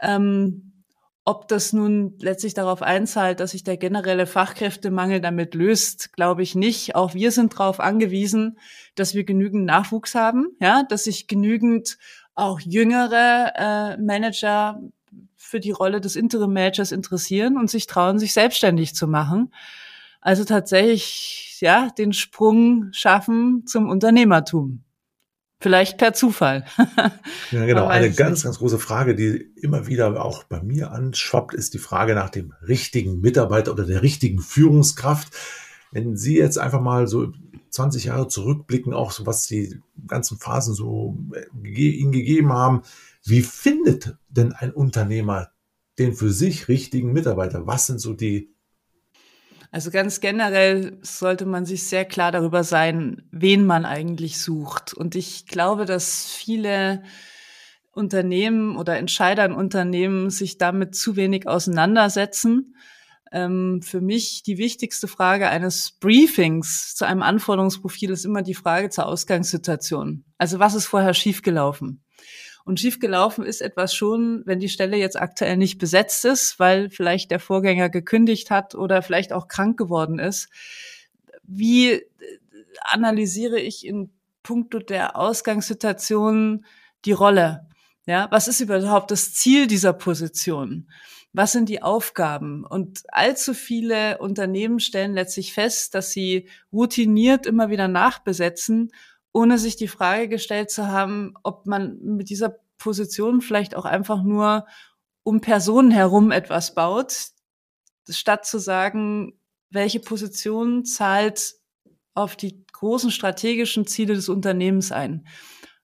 Ähm, 0.00 0.84
ob 1.24 1.48
das 1.48 1.72
nun 1.72 2.14
letztlich 2.20 2.54
darauf 2.54 2.80
einzahlt, 2.80 3.40
dass 3.40 3.50
sich 3.50 3.64
der 3.64 3.76
generelle 3.76 4.24
Fachkräftemangel 4.24 5.20
damit 5.20 5.56
löst, 5.56 6.12
glaube 6.12 6.44
ich 6.44 6.54
nicht. 6.54 6.94
Auch 6.94 7.12
wir 7.12 7.32
sind 7.32 7.54
darauf 7.54 7.80
angewiesen, 7.80 8.60
dass 8.94 9.14
wir 9.14 9.24
genügend 9.24 9.64
Nachwuchs 9.64 10.14
haben, 10.14 10.56
ja, 10.60 10.84
dass 10.84 11.02
sich 11.02 11.26
genügend 11.26 11.98
auch 12.36 12.60
jüngere 12.60 13.52
äh, 13.56 13.96
Manager 14.00 14.80
für 15.34 15.58
die 15.58 15.72
Rolle 15.72 16.00
des 16.00 16.14
Interim 16.14 16.52
Managers 16.52 16.92
interessieren 16.92 17.56
und 17.56 17.68
sich 17.68 17.88
trauen, 17.88 18.20
sich 18.20 18.32
selbstständig 18.32 18.94
zu 18.94 19.08
machen. 19.08 19.52
Also 20.20 20.44
tatsächlich, 20.44 21.58
ja, 21.60 21.88
den 21.98 22.12
Sprung 22.12 22.92
schaffen 22.92 23.66
zum 23.66 23.88
Unternehmertum. 23.88 24.85
Vielleicht 25.58 25.96
per 25.96 26.12
Zufall. 26.12 26.66
ja, 27.50 27.64
genau. 27.64 27.86
Eine 27.86 28.10
ganz, 28.10 28.44
ganz 28.44 28.58
große 28.58 28.78
Frage, 28.78 29.14
die 29.14 29.52
immer 29.56 29.86
wieder 29.86 30.22
auch 30.22 30.44
bei 30.44 30.62
mir 30.62 30.90
anschwappt, 30.92 31.54
ist 31.54 31.72
die 31.72 31.78
Frage 31.78 32.14
nach 32.14 32.28
dem 32.28 32.52
richtigen 32.66 33.20
Mitarbeiter 33.20 33.72
oder 33.72 33.84
der 33.84 34.02
richtigen 34.02 34.40
Führungskraft. 34.40 35.28
Wenn 35.92 36.16
Sie 36.16 36.36
jetzt 36.36 36.58
einfach 36.58 36.82
mal 36.82 37.06
so 37.06 37.32
20 37.70 38.04
Jahre 38.04 38.28
zurückblicken, 38.28 38.92
auch 38.92 39.12
so 39.12 39.24
was 39.24 39.46
die 39.46 39.80
ganzen 40.06 40.38
Phasen 40.38 40.74
so 40.74 41.16
äh, 41.32 41.68
Ihnen 41.68 42.12
gegeben 42.12 42.52
haben, 42.52 42.82
wie 43.24 43.42
findet 43.42 44.16
denn 44.28 44.52
ein 44.52 44.72
Unternehmer 44.72 45.50
den 45.98 46.14
für 46.14 46.30
sich 46.30 46.68
richtigen 46.68 47.12
Mitarbeiter? 47.12 47.66
Was 47.66 47.86
sind 47.86 48.00
so 48.00 48.12
die 48.12 48.50
also 49.70 49.90
ganz 49.90 50.20
generell 50.20 50.98
sollte 51.02 51.46
man 51.46 51.66
sich 51.66 51.84
sehr 51.84 52.04
klar 52.04 52.32
darüber 52.32 52.64
sein, 52.64 53.22
wen 53.30 53.64
man 53.64 53.84
eigentlich 53.84 54.40
sucht. 54.40 54.94
Und 54.94 55.14
ich 55.14 55.46
glaube, 55.46 55.84
dass 55.84 56.26
viele 56.26 57.02
Unternehmen 57.92 58.76
oder 58.76 58.98
Entscheider 58.98 59.44
in 59.44 59.52
Unternehmen 59.52 60.30
sich 60.30 60.58
damit 60.58 60.94
zu 60.94 61.16
wenig 61.16 61.48
auseinandersetzen. 61.48 62.76
Ähm, 63.32 63.80
für 63.82 64.00
mich 64.00 64.42
die 64.42 64.58
wichtigste 64.58 65.08
Frage 65.08 65.48
eines 65.48 65.92
Briefings 65.92 66.94
zu 66.94 67.06
einem 67.06 67.22
Anforderungsprofil 67.22 68.10
ist 68.10 68.24
immer 68.24 68.42
die 68.42 68.54
Frage 68.54 68.90
zur 68.90 69.06
Ausgangssituation. 69.06 70.24
Also 70.38 70.58
was 70.58 70.74
ist 70.74 70.86
vorher 70.86 71.14
schiefgelaufen? 71.14 72.04
Und 72.66 72.80
schiefgelaufen 72.80 73.44
ist 73.44 73.62
etwas 73.62 73.94
schon, 73.94 74.42
wenn 74.44 74.58
die 74.58 74.68
Stelle 74.68 74.96
jetzt 74.96 75.16
aktuell 75.16 75.56
nicht 75.56 75.78
besetzt 75.78 76.24
ist, 76.24 76.58
weil 76.58 76.90
vielleicht 76.90 77.30
der 77.30 77.38
Vorgänger 77.38 77.90
gekündigt 77.90 78.50
hat 78.50 78.74
oder 78.74 79.02
vielleicht 79.02 79.32
auch 79.32 79.46
krank 79.46 79.78
geworden 79.78 80.18
ist. 80.18 80.48
Wie 81.44 81.92
äh, 81.92 82.02
analysiere 82.80 83.60
ich 83.60 83.86
in 83.86 84.10
puncto 84.42 84.80
der 84.80 85.14
Ausgangssituation 85.16 86.66
die 87.04 87.12
Rolle? 87.12 87.68
Ja, 88.04 88.26
was 88.32 88.48
ist 88.48 88.60
überhaupt 88.60 89.12
das 89.12 89.32
Ziel 89.32 89.68
dieser 89.68 89.92
Position? 89.92 90.90
Was 91.32 91.52
sind 91.52 91.68
die 91.68 91.82
Aufgaben? 91.82 92.64
Und 92.64 93.04
allzu 93.08 93.54
viele 93.54 94.18
Unternehmen 94.18 94.80
stellen 94.80 95.14
letztlich 95.14 95.52
fest, 95.52 95.94
dass 95.94 96.10
sie 96.10 96.48
routiniert 96.72 97.46
immer 97.46 97.70
wieder 97.70 97.86
nachbesetzen 97.86 98.90
ohne 99.36 99.58
sich 99.58 99.76
die 99.76 99.86
Frage 99.86 100.30
gestellt 100.30 100.70
zu 100.70 100.88
haben, 100.88 101.34
ob 101.42 101.66
man 101.66 101.98
mit 102.00 102.30
dieser 102.30 102.56
Position 102.78 103.42
vielleicht 103.42 103.76
auch 103.76 103.84
einfach 103.84 104.22
nur 104.22 104.66
um 105.24 105.42
Personen 105.42 105.90
herum 105.90 106.30
etwas 106.30 106.74
baut, 106.74 107.12
statt 108.08 108.46
zu 108.46 108.58
sagen, 108.58 109.38
welche 109.68 110.00
Position 110.00 110.86
zahlt 110.86 111.52
auf 112.14 112.36
die 112.36 112.64
großen 112.72 113.10
strategischen 113.10 113.86
Ziele 113.86 114.14
des 114.14 114.30
Unternehmens 114.30 114.90
ein. 114.90 115.26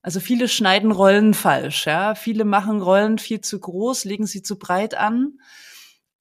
Also 0.01 0.19
viele 0.19 0.49
schneiden 0.49 0.91
Rollen 0.91 1.35
falsch, 1.35 1.87
ja. 1.87 2.15
Viele 2.15 2.47
machen 2.47 2.81
Rollen 2.81 3.19
viel 3.19 3.43
zu 3.43 3.61
groß, 3.61 4.07
legen 4.07 4.25
sie 4.25 4.43
zu 4.43 4.59
breit 4.59 4.95
an 4.95 5.39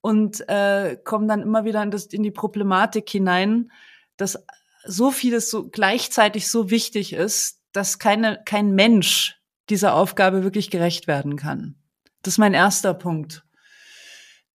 und 0.01 0.49
äh, 0.49 0.97
kommen 1.01 1.29
dann 1.29 1.41
immer 1.41 1.63
wieder 1.63 1.81
in, 1.81 1.91
das, 1.91 2.07
in 2.07 2.23
die 2.23 2.31
Problematik 2.31 3.09
hinein, 3.09 3.71
dass 4.17 4.43
so 4.85 5.11
vieles 5.11 5.49
so 5.49 5.69
gleichzeitig 5.69 6.49
so 6.49 6.69
wichtig 6.69 7.13
ist, 7.13 7.59
dass 7.71 7.99
keine, 7.99 8.41
kein 8.45 8.71
Mensch 8.71 9.37
dieser 9.69 9.93
Aufgabe 9.95 10.43
wirklich 10.43 10.69
gerecht 10.69 11.07
werden 11.07 11.35
kann. 11.35 11.75
Das 12.23 12.35
ist 12.35 12.37
mein 12.37 12.53
erster 12.53 12.93
Punkt. 12.93 13.43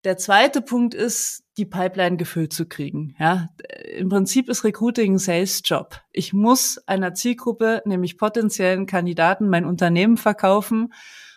Der 0.03 0.17
zweite 0.17 0.61
Punkt 0.61 0.93
ist, 0.93 1.43
die 1.57 1.65
Pipeline 1.65 2.17
gefüllt 2.17 2.51
zu 2.51 2.65
kriegen. 2.65 3.15
Ja, 3.19 3.47
im 3.95 4.09
Prinzip 4.09 4.49
ist 4.49 4.63
Recruiting 4.63 5.13
ein 5.13 5.17
Sales-Job. 5.17 6.01
Ich 6.11 6.33
muss 6.33 6.77
einer 6.87 7.13
Zielgruppe, 7.13 7.81
nämlich 7.85 8.17
potenziellen 8.17 8.85
Kandidaten, 8.85 9.47
mein 9.47 9.65
Unternehmen 9.65 10.17
verkaufen 10.17 10.93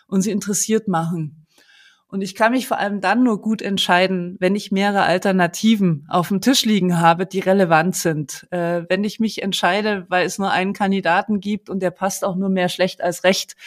und 0.07 0.21
sie 0.21 0.31
interessiert 0.31 0.87
machen. 0.87 1.36
Und 2.09 2.21
ich 2.21 2.35
kann 2.35 2.53
mich 2.53 2.67
vor 2.67 2.79
allem 2.79 3.01
dann 3.01 3.23
nur 3.23 3.41
gut 3.41 3.61
entscheiden, 3.61 4.37
wenn 4.39 4.55
ich 4.55 4.71
mehrere 4.71 5.03
Alternativen 5.03 6.05
auf 6.07 6.29
dem 6.29 6.39
Tisch 6.39 6.63
liegen 6.63 7.01
habe, 7.01 7.25
die 7.25 7.39
relevant 7.39 7.97
sind. 7.97 8.47
Äh, 8.49 8.83
wenn 8.87 9.03
ich 9.03 9.19
mich 9.19 9.43
entscheide, 9.43 10.05
weil 10.07 10.25
es 10.25 10.39
nur 10.39 10.49
einen 10.49 10.71
Kandidaten 10.71 11.41
gibt 11.41 11.69
und 11.69 11.81
der 11.81 11.91
passt 11.91 12.23
auch 12.23 12.37
nur 12.37 12.47
mehr 12.47 12.69
schlecht 12.69 13.01
als 13.01 13.25
recht 13.25 13.57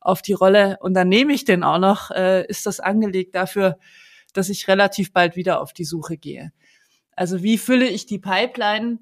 auf 0.00 0.22
die 0.22 0.32
Rolle 0.32 0.78
und 0.80 0.94
dann 0.94 1.08
nehme 1.08 1.34
ich 1.34 1.44
den 1.44 1.62
auch 1.62 1.78
noch, 1.78 2.10
äh, 2.10 2.46
ist 2.46 2.64
das 2.64 2.80
angelegt 2.80 3.34
dafür, 3.34 3.78
dass 4.32 4.48
ich 4.48 4.66
relativ 4.66 5.12
bald 5.12 5.36
wieder 5.36 5.60
auf 5.60 5.74
die 5.74 5.84
Suche 5.84 6.16
gehe. 6.16 6.52
Also 7.14 7.42
wie 7.42 7.58
fülle 7.58 7.86
ich 7.86 8.06
die 8.06 8.18
Pipeline? 8.18 8.98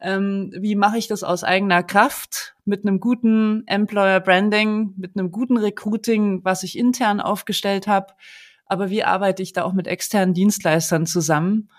Ähm, 0.00 0.52
wie 0.54 0.74
mache 0.74 0.98
ich 0.98 1.08
das 1.08 1.22
aus 1.22 1.42
eigener 1.42 1.82
Kraft 1.82 2.54
mit 2.64 2.86
einem 2.86 3.00
guten 3.00 3.66
Employer 3.66 4.20
Branding, 4.20 4.92
mit 4.96 5.16
einem 5.16 5.30
guten 5.30 5.56
Recruiting, 5.56 6.44
was 6.44 6.62
ich 6.62 6.78
intern 6.78 7.20
aufgestellt 7.20 7.86
habe? 7.86 8.12
Aber 8.66 8.90
wie 8.90 9.04
arbeite 9.04 9.42
ich 9.42 9.52
da 9.52 9.64
auch 9.64 9.72
mit 9.72 9.86
externen 9.86 10.34
Dienstleistern 10.34 11.06
zusammen, 11.06 11.70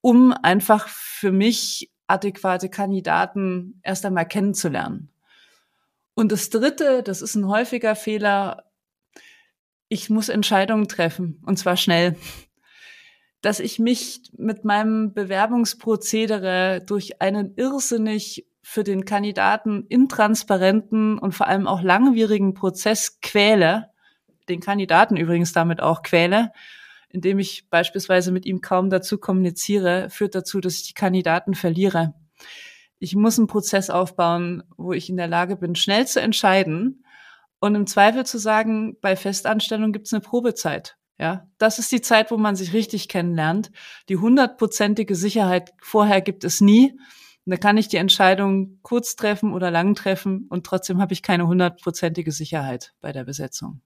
um 0.00 0.32
einfach 0.32 0.88
für 0.88 1.30
mich 1.30 1.90
adäquate 2.06 2.68
Kandidaten 2.68 3.78
erst 3.82 4.04
einmal 4.04 4.26
kennenzulernen? 4.26 5.10
Und 6.14 6.32
das 6.32 6.50
Dritte, 6.50 7.02
das 7.02 7.22
ist 7.22 7.34
ein 7.34 7.48
häufiger 7.48 7.94
Fehler, 7.94 8.64
ich 9.88 10.10
muss 10.10 10.28
Entscheidungen 10.28 10.88
treffen 10.88 11.40
und 11.46 11.58
zwar 11.58 11.76
schnell 11.76 12.16
dass 13.44 13.60
ich 13.60 13.78
mich 13.78 14.22
mit 14.36 14.64
meinem 14.64 15.12
Bewerbungsprozedere 15.12 16.82
durch 16.86 17.20
einen 17.20 17.54
irrsinnig 17.56 18.46
für 18.62 18.84
den 18.84 19.04
Kandidaten 19.04 19.84
intransparenten 19.86 21.18
und 21.18 21.32
vor 21.32 21.46
allem 21.46 21.66
auch 21.66 21.82
langwierigen 21.82 22.54
Prozess 22.54 23.20
quäle, 23.20 23.90
den 24.48 24.60
Kandidaten 24.60 25.18
übrigens 25.18 25.52
damit 25.52 25.82
auch 25.82 26.02
quäle, 26.02 26.52
indem 27.10 27.38
ich 27.38 27.68
beispielsweise 27.68 28.32
mit 28.32 28.46
ihm 28.46 28.62
kaum 28.62 28.88
dazu 28.88 29.18
kommuniziere, 29.18 30.08
führt 30.08 30.34
dazu, 30.34 30.60
dass 30.60 30.76
ich 30.76 30.88
die 30.88 30.94
Kandidaten 30.94 31.54
verliere. 31.54 32.14
Ich 32.98 33.14
muss 33.14 33.38
einen 33.38 33.46
Prozess 33.46 33.90
aufbauen, 33.90 34.62
wo 34.78 34.94
ich 34.94 35.10
in 35.10 35.18
der 35.18 35.28
Lage 35.28 35.56
bin, 35.56 35.74
schnell 35.74 36.06
zu 36.06 36.20
entscheiden 36.20 37.04
Und 37.60 37.74
im 37.74 37.86
Zweifel 37.86 38.24
zu 38.24 38.38
sagen, 38.38 38.96
bei 39.00 39.16
Festanstellung 39.16 39.92
gibt 39.92 40.06
es 40.06 40.14
eine 40.14 40.22
Probezeit. 40.22 40.96
Ja, 41.18 41.48
das 41.58 41.78
ist 41.78 41.92
die 41.92 42.00
Zeit, 42.00 42.30
wo 42.30 42.36
man 42.36 42.56
sich 42.56 42.72
richtig 42.72 43.08
kennenlernt. 43.08 43.70
Die 44.08 44.16
hundertprozentige 44.16 45.14
Sicherheit 45.14 45.72
vorher 45.80 46.20
gibt 46.20 46.44
es 46.44 46.60
nie. 46.60 46.98
Und 47.46 47.50
da 47.50 47.56
kann 47.56 47.76
ich 47.76 47.88
die 47.88 47.98
Entscheidung 47.98 48.78
kurz 48.82 49.16
treffen 49.16 49.52
oder 49.52 49.70
lang 49.70 49.94
treffen 49.94 50.46
und 50.48 50.64
trotzdem 50.64 51.00
habe 51.00 51.12
ich 51.12 51.22
keine 51.22 51.46
hundertprozentige 51.46 52.32
Sicherheit 52.32 52.94
bei 53.00 53.12
der 53.12 53.24
Besetzung. 53.24 53.82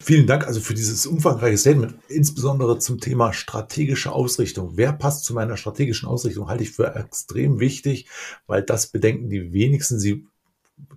Vielen 0.00 0.26
Dank 0.26 0.46
also 0.46 0.60
für 0.60 0.74
dieses 0.74 1.06
umfangreiche 1.06 1.58
Statement, 1.58 1.94
insbesondere 2.08 2.78
zum 2.78 3.00
Thema 3.00 3.32
strategische 3.32 4.12
Ausrichtung. 4.12 4.76
Wer 4.76 4.92
passt 4.92 5.24
zu 5.24 5.34
meiner 5.34 5.56
strategischen 5.56 6.08
Ausrichtung, 6.08 6.48
halte 6.48 6.62
ich 6.62 6.70
für 6.70 6.94
extrem 6.94 7.58
wichtig, 7.58 8.08
weil 8.46 8.62
das 8.62 8.88
bedenken 8.88 9.28
die 9.28 9.52
wenigsten. 9.52 9.98
Sie 9.98 10.26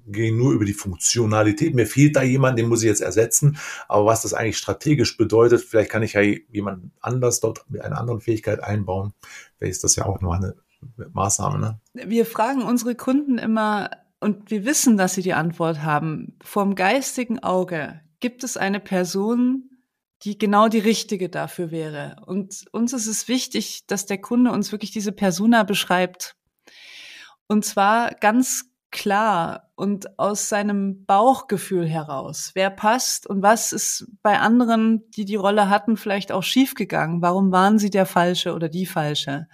gehen 0.07 0.37
nur 0.37 0.53
über 0.53 0.65
die 0.65 0.73
Funktionalität. 0.73 1.73
Mir 1.73 1.85
fehlt 1.85 2.15
da 2.15 2.23
jemand, 2.23 2.57
den 2.59 2.67
muss 2.67 2.81
ich 2.81 2.87
jetzt 2.87 3.01
ersetzen. 3.01 3.57
Aber 3.87 4.05
was 4.05 4.23
das 4.23 4.33
eigentlich 4.33 4.57
strategisch 4.57 5.17
bedeutet, 5.17 5.61
vielleicht 5.61 5.89
kann 5.89 6.03
ich 6.03 6.13
ja 6.13 6.21
jemand 6.21 6.91
anders 6.99 7.39
dort 7.39 7.65
mit 7.69 7.81
einer 7.81 7.97
anderen 7.97 8.21
Fähigkeit 8.21 8.63
einbauen. 8.63 9.13
Vielleicht 9.57 9.71
ist 9.71 9.83
das 9.83 9.95
ja 9.95 10.05
auch 10.05 10.21
nur 10.21 10.35
eine 10.35 10.55
Maßnahme. 11.13 11.59
Ne? 11.93 12.07
Wir 12.07 12.25
fragen 12.25 12.63
unsere 12.63 12.95
Kunden 12.95 13.37
immer, 13.37 13.89
und 14.19 14.51
wir 14.51 14.65
wissen, 14.65 14.97
dass 14.97 15.15
sie 15.15 15.23
die 15.23 15.33
Antwort 15.33 15.81
haben, 15.81 16.37
vom 16.43 16.75
geistigen 16.75 17.39
Auge 17.39 18.01
gibt 18.19 18.43
es 18.43 18.57
eine 18.57 18.79
Person, 18.79 19.69
die 20.23 20.37
genau 20.37 20.67
die 20.67 20.79
richtige 20.79 21.29
dafür 21.29 21.71
wäre. 21.71 22.17
Und 22.27 22.65
uns 22.71 22.93
ist 22.93 23.07
es 23.07 23.27
wichtig, 23.27 23.87
dass 23.87 24.05
der 24.05 24.19
Kunde 24.19 24.51
uns 24.51 24.71
wirklich 24.71 24.91
diese 24.91 25.11
Persona 25.11 25.63
beschreibt. 25.63 26.35
Und 27.47 27.65
zwar 27.65 28.11
ganz 28.11 28.65
klar 28.91 29.70
und 29.81 30.19
aus 30.19 30.47
seinem 30.47 31.05
Bauchgefühl 31.05 31.87
heraus. 31.87 32.51
Wer 32.53 32.69
passt 32.69 33.25
und 33.25 33.41
was 33.41 33.71
ist 33.71 34.05
bei 34.21 34.37
anderen, 34.37 35.09
die 35.09 35.25
die 35.25 35.37
Rolle 35.37 35.71
hatten, 35.71 35.97
vielleicht 35.97 36.31
auch 36.31 36.43
schiefgegangen? 36.43 37.23
Warum 37.23 37.51
waren 37.51 37.79
sie 37.79 37.89
der 37.89 38.05
Falsche 38.05 38.53
oder 38.53 38.69
die 38.69 38.85
Falsche? 38.85 39.47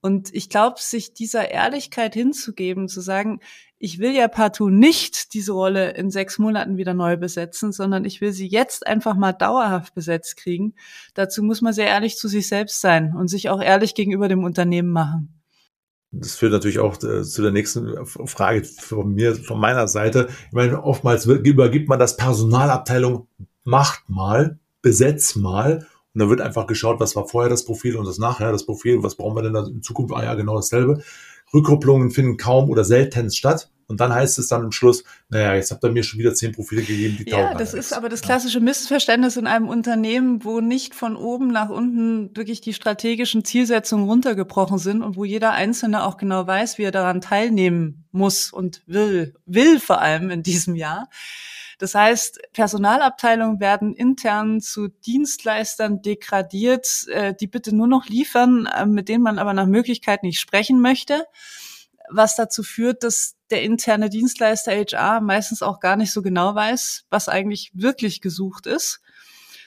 Und 0.00 0.32
ich 0.32 0.48
glaube, 0.48 0.76
sich 0.78 1.12
dieser 1.12 1.50
Ehrlichkeit 1.50 2.14
hinzugeben, 2.14 2.86
zu 2.86 3.00
sagen, 3.00 3.40
ich 3.80 3.98
will 3.98 4.12
ja 4.12 4.28
partout 4.28 4.70
nicht 4.70 5.34
diese 5.34 5.54
Rolle 5.54 5.90
in 5.90 6.12
sechs 6.12 6.38
Monaten 6.38 6.76
wieder 6.76 6.94
neu 6.94 7.16
besetzen, 7.16 7.72
sondern 7.72 8.04
ich 8.04 8.20
will 8.20 8.30
sie 8.30 8.46
jetzt 8.46 8.86
einfach 8.86 9.16
mal 9.16 9.32
dauerhaft 9.32 9.92
besetzt 9.92 10.36
kriegen. 10.36 10.76
Dazu 11.14 11.42
muss 11.42 11.62
man 11.62 11.72
sehr 11.72 11.88
ehrlich 11.88 12.16
zu 12.16 12.28
sich 12.28 12.46
selbst 12.46 12.80
sein 12.80 13.12
und 13.16 13.26
sich 13.26 13.48
auch 13.48 13.60
ehrlich 13.60 13.96
gegenüber 13.96 14.28
dem 14.28 14.44
Unternehmen 14.44 14.92
machen. 14.92 15.41
Das 16.14 16.36
führt 16.36 16.52
natürlich 16.52 16.78
auch 16.78 17.02
äh, 17.02 17.22
zu 17.22 17.40
der 17.40 17.52
nächsten 17.52 18.04
Frage 18.06 18.64
von 18.64 19.14
mir, 19.14 19.34
von 19.34 19.58
meiner 19.58 19.88
Seite. 19.88 20.28
Ich 20.48 20.52
meine, 20.52 20.82
oftmals 20.84 21.24
übergibt 21.24 21.88
man 21.88 21.98
das 21.98 22.18
Personalabteilung, 22.18 23.26
macht 23.64 24.08
mal, 24.08 24.58
besetzt 24.82 25.36
mal 25.36 25.86
und 26.14 26.20
dann 26.20 26.28
wird 26.28 26.42
einfach 26.42 26.66
geschaut, 26.66 27.00
was 27.00 27.16
war 27.16 27.26
vorher 27.26 27.48
das 27.48 27.64
Profil 27.64 27.96
und 27.96 28.06
das 28.06 28.18
nachher 28.18 28.52
das 28.52 28.66
Profil, 28.66 29.02
was 29.02 29.16
brauchen 29.16 29.36
wir 29.36 29.42
denn 29.42 29.54
da 29.54 29.64
in 29.66 29.82
Zukunft? 29.82 30.14
Ah 30.14 30.22
ja, 30.22 30.34
genau 30.34 30.56
dasselbe. 30.56 31.02
Rückkopplungen 31.54 32.10
finden 32.10 32.36
kaum 32.36 32.68
oder 32.68 32.84
selten 32.84 33.30
statt. 33.30 33.70
Und 33.86 34.00
dann 34.00 34.12
heißt 34.12 34.38
es 34.38 34.48
dann 34.48 34.64
im 34.64 34.72
Schluss, 34.72 35.04
naja, 35.28 35.54
jetzt 35.54 35.70
habt 35.70 35.84
ihr 35.84 35.90
mir 35.90 36.02
schon 36.02 36.18
wieder 36.18 36.34
zehn 36.34 36.52
Profile 36.52 36.82
gegeben, 36.82 37.16
die 37.18 37.24
taugen. 37.24 37.52
Ja, 37.52 37.54
das 37.54 37.74
ist 37.74 37.92
aber 37.92 38.08
das 38.08 38.22
klassische 38.22 38.60
Missverständnis 38.60 39.36
in 39.36 39.46
einem 39.46 39.68
Unternehmen, 39.68 40.44
wo 40.44 40.60
nicht 40.60 40.94
von 40.94 41.16
oben 41.16 41.48
nach 41.48 41.68
unten 41.68 42.36
wirklich 42.36 42.60
die 42.60 42.74
strategischen 42.74 43.44
Zielsetzungen 43.44 44.06
runtergebrochen 44.06 44.78
sind 44.78 45.02
und 45.02 45.16
wo 45.16 45.24
jeder 45.24 45.52
Einzelne 45.52 46.04
auch 46.04 46.16
genau 46.16 46.46
weiß, 46.46 46.78
wie 46.78 46.84
er 46.84 46.90
daran 46.90 47.20
teilnehmen 47.20 48.04
muss 48.12 48.52
und 48.52 48.82
will, 48.86 49.34
will 49.46 49.80
vor 49.80 50.00
allem 50.00 50.30
in 50.30 50.42
diesem 50.42 50.74
Jahr. 50.74 51.08
Das 51.82 51.96
heißt, 51.96 52.40
Personalabteilungen 52.52 53.58
werden 53.58 53.92
intern 53.92 54.60
zu 54.60 54.86
Dienstleistern 54.86 56.00
degradiert, 56.00 57.08
äh, 57.08 57.34
die 57.34 57.48
bitte 57.48 57.74
nur 57.74 57.88
noch 57.88 58.06
liefern, 58.06 58.66
äh, 58.66 58.86
mit 58.86 59.08
denen 59.08 59.24
man 59.24 59.40
aber 59.40 59.52
nach 59.52 59.66
Möglichkeit 59.66 60.22
nicht 60.22 60.38
sprechen 60.38 60.80
möchte, 60.80 61.24
was 62.12 62.36
dazu 62.36 62.62
führt, 62.62 63.02
dass 63.02 63.36
der 63.50 63.62
interne 63.62 64.08
Dienstleister 64.08 64.72
HR 64.72 65.20
meistens 65.20 65.62
auch 65.62 65.80
gar 65.80 65.96
nicht 65.96 66.12
so 66.12 66.22
genau 66.22 66.54
weiß, 66.54 67.04
was 67.10 67.28
eigentlich 67.28 67.70
wirklich 67.74 68.20
gesucht 68.20 68.66
ist. 68.66 69.00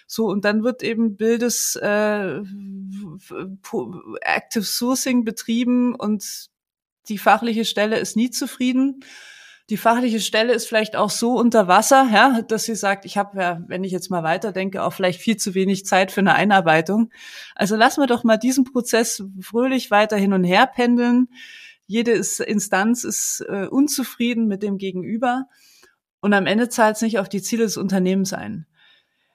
So, 0.08 0.25
und 0.27 0.45
dann 0.45 0.63
wird 0.63 0.84
eben 0.84 1.17
bildes 1.17 1.75
äh, 1.77 2.41
Active 4.21 4.63
Sourcing 4.63 5.25
betrieben 5.25 5.95
und 5.95 6.49
die 7.10 7.17
fachliche 7.17 7.65
Stelle 7.65 7.97
ist 7.97 8.15
nie 8.15 8.29
zufrieden 8.29 9.03
die 9.69 9.77
fachliche 9.77 10.19
Stelle 10.19 10.53
ist 10.53 10.67
vielleicht 10.67 10.95
auch 10.95 11.10
so 11.10 11.34
unter 11.34 11.67
Wasser, 11.67 12.08
ja, 12.13 12.41
dass 12.43 12.65
sie 12.65 12.75
sagt, 12.75 13.03
ich 13.05 13.17
habe 13.17 13.41
ja, 13.41 13.62
wenn 13.67 13.84
ich 13.84 13.91
jetzt 13.91 14.12
mal 14.12 14.21
weiterdenke, 14.21 14.84
auch 14.84 14.93
vielleicht 14.93 15.19
viel 15.19 15.38
zu 15.38 15.55
wenig 15.55 15.86
Zeit 15.86 16.12
für 16.12 16.19
eine 16.19 16.36
Einarbeitung. 16.36 17.10
Also 17.55 17.75
lassen 17.75 18.01
wir 18.01 18.08
doch 18.08 18.23
mal 18.23 18.38
diesen 18.38 18.63
Prozess 18.63 19.23
fröhlich 19.41 19.89
weiter 19.89 20.17
hin 20.17 20.34
und 20.34 20.43
her 20.43 20.67
pendeln. 20.67 21.29
Jede 21.88 22.12
Instanz 22.12 23.04
ist 23.04 23.45
äh, 23.48 23.67
unzufrieden 23.67 24.48
mit 24.48 24.63
dem 24.63 24.78
Gegenüber 24.78 25.48
und 26.19 26.34
am 26.34 26.48
Ende 26.48 26.69
zahlt 26.69 26.95
es 26.95 27.02
nicht 27.02 27.19
auf 27.19 27.30
die 27.30 27.41
Ziele 27.41 27.63
des 27.63 27.78
Unternehmens 27.78 28.34
ein. 28.34 28.65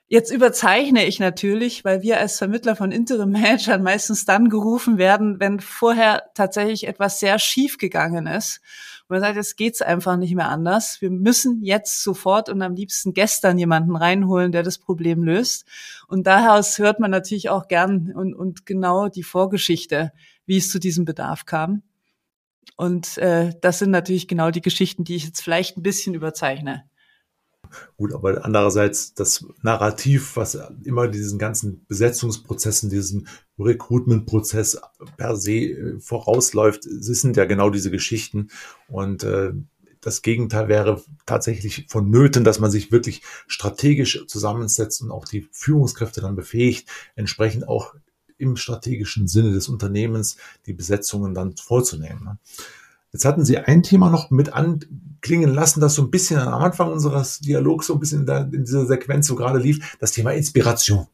Jetzt 0.09 0.33
überzeichne 0.33 1.07
ich 1.07 1.21
natürlich, 1.21 1.85
weil 1.85 2.03
wir 2.03 2.19
als 2.19 2.37
Vermittler 2.39 2.75
von 2.75 2.91
Interim-Managern 2.91 3.81
meistens 3.81 4.25
dann 4.25 4.49
gerufen 4.49 4.99
werden, 4.99 5.39
wenn 5.39 5.61
vorher 5.61 6.25
tatsächlich 6.35 6.89
etwas 6.89 7.21
sehr 7.21 7.39
schief 7.39 7.79
gegangen 7.79 8.27
ist 8.27 8.61
und 9.11 9.15
man 9.15 9.21
sagt, 9.21 9.37
jetzt 9.37 9.57
geht's 9.57 9.83
einfach 9.83 10.17
nicht 10.17 10.35
mehr 10.35 10.49
anders. 10.49 11.01
Wir 11.01 11.11
müssen 11.11 11.63
jetzt 11.63 12.03
sofort 12.03 12.49
und 12.49 12.63
am 12.63 12.75
liebsten 12.75 13.13
gestern 13.13 13.57
jemanden 13.57 13.95
reinholen, 13.95 14.51
der 14.51 14.65
das 14.65 14.79
Problem 14.79 15.23
löst. 15.23 15.65
Und 16.09 16.27
daraus 16.27 16.79
hört 16.79 16.99
man 16.99 17.13
natürlich 17.13 17.49
auch 17.49 17.69
gern 17.69 18.13
und, 18.13 18.35
und 18.35 18.67
genau 18.67 19.09
die 19.09 19.23
Vorgeschichte, 19.23 20.13
wie 20.45 20.57
es 20.57 20.71
zu 20.71 20.81
diesem 20.81 21.05
Bedarf 21.05 21.45
kam. 21.45 21.83
Und 22.77 23.19
äh, 23.19 23.53
das 23.61 23.79
sind 23.79 23.91
natürlich 23.91 24.29
genau 24.29 24.51
die 24.51 24.63
Geschichten, 24.63 25.05
die 25.05 25.17
ich 25.17 25.25
jetzt 25.25 25.43
vielleicht 25.43 25.77
ein 25.77 25.83
bisschen 25.83 26.15
überzeichne. 26.15 26.85
Gut, 27.97 28.13
aber 28.13 28.45
andererseits 28.45 29.15
das 29.15 29.45
Narrativ, 29.63 30.37
was 30.37 30.59
immer 30.85 31.09
diesen 31.09 31.39
ganzen 31.39 31.85
Besetzungsprozessen, 31.87 32.91
diesen 32.91 33.29
Recruitment-Prozess 33.59 34.81
per 35.17 35.37
se 35.37 35.53
äh, 35.53 36.01
vorausläuft, 36.01 36.83
sind 36.85 37.37
ja 37.37 37.45
genau 37.45 37.71
diese 37.71 37.91
Geschichten. 37.91 38.49
Und 38.89 39.23
äh, 39.23 39.53
das 40.01 40.23
Gegenteil 40.23 40.69
wäre 40.69 41.03
tatsächlich 41.27 41.87
vonnöten, 41.89 42.43
dass 42.43 42.59
man 42.59 42.71
sich 42.71 42.91
wirklich 42.91 43.23
strategisch 43.47 44.27
zusammensetzt 44.27 45.03
und 45.03 45.11
auch 45.11 45.27
die 45.27 45.47
Führungskräfte 45.53 46.21
dann 46.21 46.37
befähigt, 46.37 46.89
entsprechend 47.17 47.69
auch 47.69 47.95
im 48.41 48.57
strategischen 48.57 49.29
Sinne 49.29 49.53
des 49.53 49.69
Unternehmens 49.69 50.37
die 50.67 50.73
Besetzungen 50.73 51.35
dann 51.35 51.57
vorzunehmen. 51.57 52.25
Ne? 52.25 52.39
Jetzt 53.13 53.25
hatten 53.25 53.45
Sie 53.45 53.59
ein 53.59 53.83
Thema 53.83 54.11
noch 54.11 54.31
mit 54.31 54.53
anklingen 54.53 55.53
lassen, 55.53 55.81
das 55.81 55.95
so 55.95 56.03
ein 56.03 56.11
bisschen 56.11 56.39
am 56.39 56.63
Anfang 56.63 56.93
unseres 56.93 57.41
Dialogs 57.41 57.87
so 57.87 57.95
ein 57.95 58.01
bisschen 58.01 58.27
in, 58.27 58.65
dieser 58.65 58.87
Sequenz 58.87 59.27
so 59.27 59.35
gerade 59.35 59.59
lief, 59.59 59.97
das 59.99 60.13
Thema 60.13 60.31
Inspiration. 60.33 61.07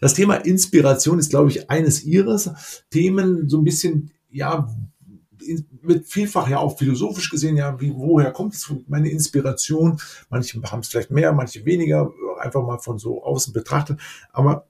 Das 0.00 0.14
Thema 0.14 0.34
Inspiration 0.34 1.18
ist, 1.18 1.30
glaube 1.30 1.50
ich, 1.50 1.70
eines 1.70 2.02
Ihres 2.02 2.50
Themen, 2.90 3.48
so 3.48 3.58
ein 3.58 3.64
bisschen, 3.64 4.10
ja, 4.30 4.68
wird 5.82 6.06
vielfach 6.06 6.48
ja 6.48 6.58
auch 6.58 6.78
philosophisch 6.78 7.30
gesehen, 7.30 7.56
ja, 7.56 7.80
wie, 7.80 7.94
woher 7.94 8.32
kommt 8.32 8.54
es 8.54 8.72
meine 8.88 9.10
Inspiration? 9.10 10.00
Manche 10.28 10.60
haben 10.62 10.80
es 10.80 10.88
vielleicht 10.88 11.10
mehr, 11.10 11.32
manche 11.32 11.64
weniger, 11.64 12.10
einfach 12.40 12.62
mal 12.62 12.78
von 12.78 12.98
so 12.98 13.22
außen 13.22 13.52
betrachtet. 13.52 14.00
Aber 14.32 14.66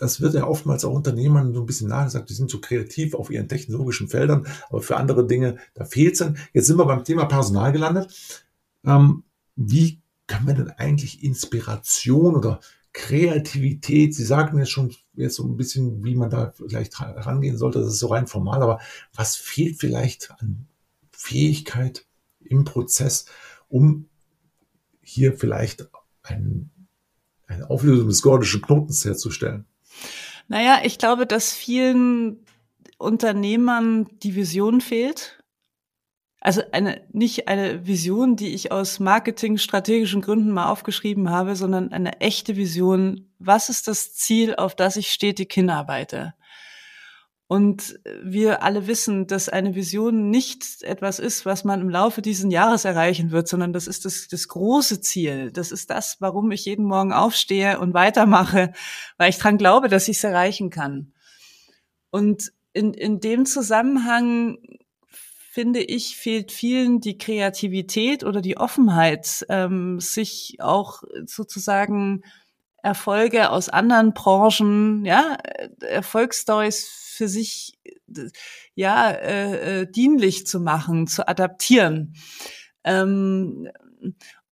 das 0.00 0.22
wird 0.22 0.34
ja 0.34 0.46
oftmals 0.46 0.84
auch 0.84 0.94
Unternehmern 0.94 1.52
so 1.52 1.60
ein 1.60 1.66
bisschen 1.66 1.88
nachgesagt, 1.88 2.30
die 2.30 2.34
sind 2.34 2.50
so 2.50 2.58
kreativ 2.58 3.14
auf 3.14 3.30
ihren 3.30 3.48
technologischen 3.48 4.08
Feldern, 4.08 4.46
aber 4.70 4.80
für 4.80 4.96
andere 4.96 5.26
Dinge, 5.26 5.58
da 5.74 5.84
fehlt 5.84 6.14
es 6.14 6.20
dann. 6.20 6.38
Jetzt 6.54 6.66
sind 6.66 6.78
wir 6.78 6.86
beim 6.86 7.04
Thema 7.04 7.26
Personal 7.26 7.70
gelandet. 7.70 8.42
Ähm, 8.84 9.24
wie 9.56 10.00
kann 10.26 10.46
man 10.46 10.56
denn 10.56 10.70
eigentlich 10.70 11.22
Inspiration 11.22 12.34
oder 12.34 12.60
Kreativität, 12.92 14.14
Sie 14.14 14.24
sagten 14.24 14.58
jetzt 14.58 14.70
schon 14.70 14.94
jetzt 15.14 15.36
so 15.36 15.44
ein 15.44 15.56
bisschen, 15.56 16.02
wie 16.02 16.14
man 16.14 16.30
da 16.30 16.52
vielleicht 16.56 16.98
rangehen 17.00 17.58
sollte, 17.58 17.80
das 17.80 17.92
ist 17.92 18.00
so 18.00 18.08
rein 18.08 18.26
formal, 18.26 18.62
aber 18.62 18.80
was 19.14 19.36
fehlt 19.36 19.78
vielleicht 19.78 20.30
an 20.38 20.66
Fähigkeit 21.12 22.06
im 22.40 22.64
Prozess, 22.64 23.26
um 23.68 24.08
hier 25.02 25.36
vielleicht 25.36 25.88
ein, 26.22 26.70
eine 27.46 27.68
Auflösung 27.68 28.08
des 28.08 28.22
gordischen 28.22 28.62
Knotens 28.62 29.04
herzustellen? 29.04 29.66
Naja, 30.48 30.80
ich 30.84 30.98
glaube, 30.98 31.26
dass 31.26 31.52
vielen 31.52 32.44
Unternehmern 32.98 34.08
die 34.22 34.34
Vision 34.34 34.80
fehlt. 34.80 35.42
Also 36.40 36.62
eine, 36.72 37.02
nicht 37.12 37.48
eine 37.48 37.86
Vision, 37.86 38.36
die 38.36 38.54
ich 38.54 38.72
aus 38.72 38.98
marketingstrategischen 38.98 40.22
Gründen 40.22 40.52
mal 40.52 40.70
aufgeschrieben 40.70 41.30
habe, 41.30 41.54
sondern 41.54 41.92
eine 41.92 42.20
echte 42.20 42.56
Vision. 42.56 43.30
Was 43.38 43.68
ist 43.68 43.88
das 43.88 44.14
Ziel, 44.14 44.54
auf 44.54 44.74
das 44.74 44.96
ich 44.96 45.12
stetig 45.12 45.52
hinarbeite? 45.52 46.34
Und 47.50 47.98
wir 48.22 48.62
alle 48.62 48.86
wissen, 48.86 49.26
dass 49.26 49.48
eine 49.48 49.74
Vision 49.74 50.30
nicht 50.30 50.84
etwas 50.84 51.18
ist, 51.18 51.44
was 51.44 51.64
man 51.64 51.80
im 51.80 51.90
Laufe 51.90 52.22
dieses 52.22 52.48
Jahres 52.52 52.84
erreichen 52.84 53.32
wird, 53.32 53.48
sondern 53.48 53.72
das 53.72 53.88
ist 53.88 54.04
das, 54.04 54.28
das 54.28 54.46
große 54.46 55.00
Ziel. 55.00 55.50
Das 55.50 55.72
ist 55.72 55.90
das, 55.90 56.18
warum 56.20 56.52
ich 56.52 56.64
jeden 56.64 56.84
Morgen 56.84 57.12
aufstehe 57.12 57.80
und 57.80 57.92
weitermache, 57.92 58.72
weil 59.18 59.30
ich 59.30 59.38
dran 59.38 59.58
glaube, 59.58 59.88
dass 59.88 60.06
ich 60.06 60.18
es 60.18 60.22
erreichen 60.22 60.70
kann. 60.70 61.12
Und 62.10 62.52
in, 62.72 62.94
in 62.94 63.18
dem 63.18 63.46
Zusammenhang 63.46 64.58
finde 65.50 65.82
ich, 65.82 66.16
fehlt 66.16 66.52
vielen 66.52 67.00
die 67.00 67.18
Kreativität 67.18 68.22
oder 68.22 68.42
die 68.42 68.58
Offenheit, 68.58 69.44
ähm, 69.48 69.98
sich 69.98 70.58
auch 70.60 71.02
sozusagen 71.26 72.22
Erfolge 72.80 73.50
aus 73.50 73.68
anderen 73.68 74.14
Branchen, 74.14 75.04
ja, 75.04 75.36
Erfolgsstories 75.80 77.09
für 77.20 77.28
sich, 77.28 77.78
ja, 78.74 79.10
äh, 79.10 79.82
äh, 79.82 79.90
dienlich 79.90 80.46
zu 80.46 80.58
machen, 80.58 81.06
zu 81.06 81.28
adaptieren. 81.28 82.14
Ähm, 82.82 83.68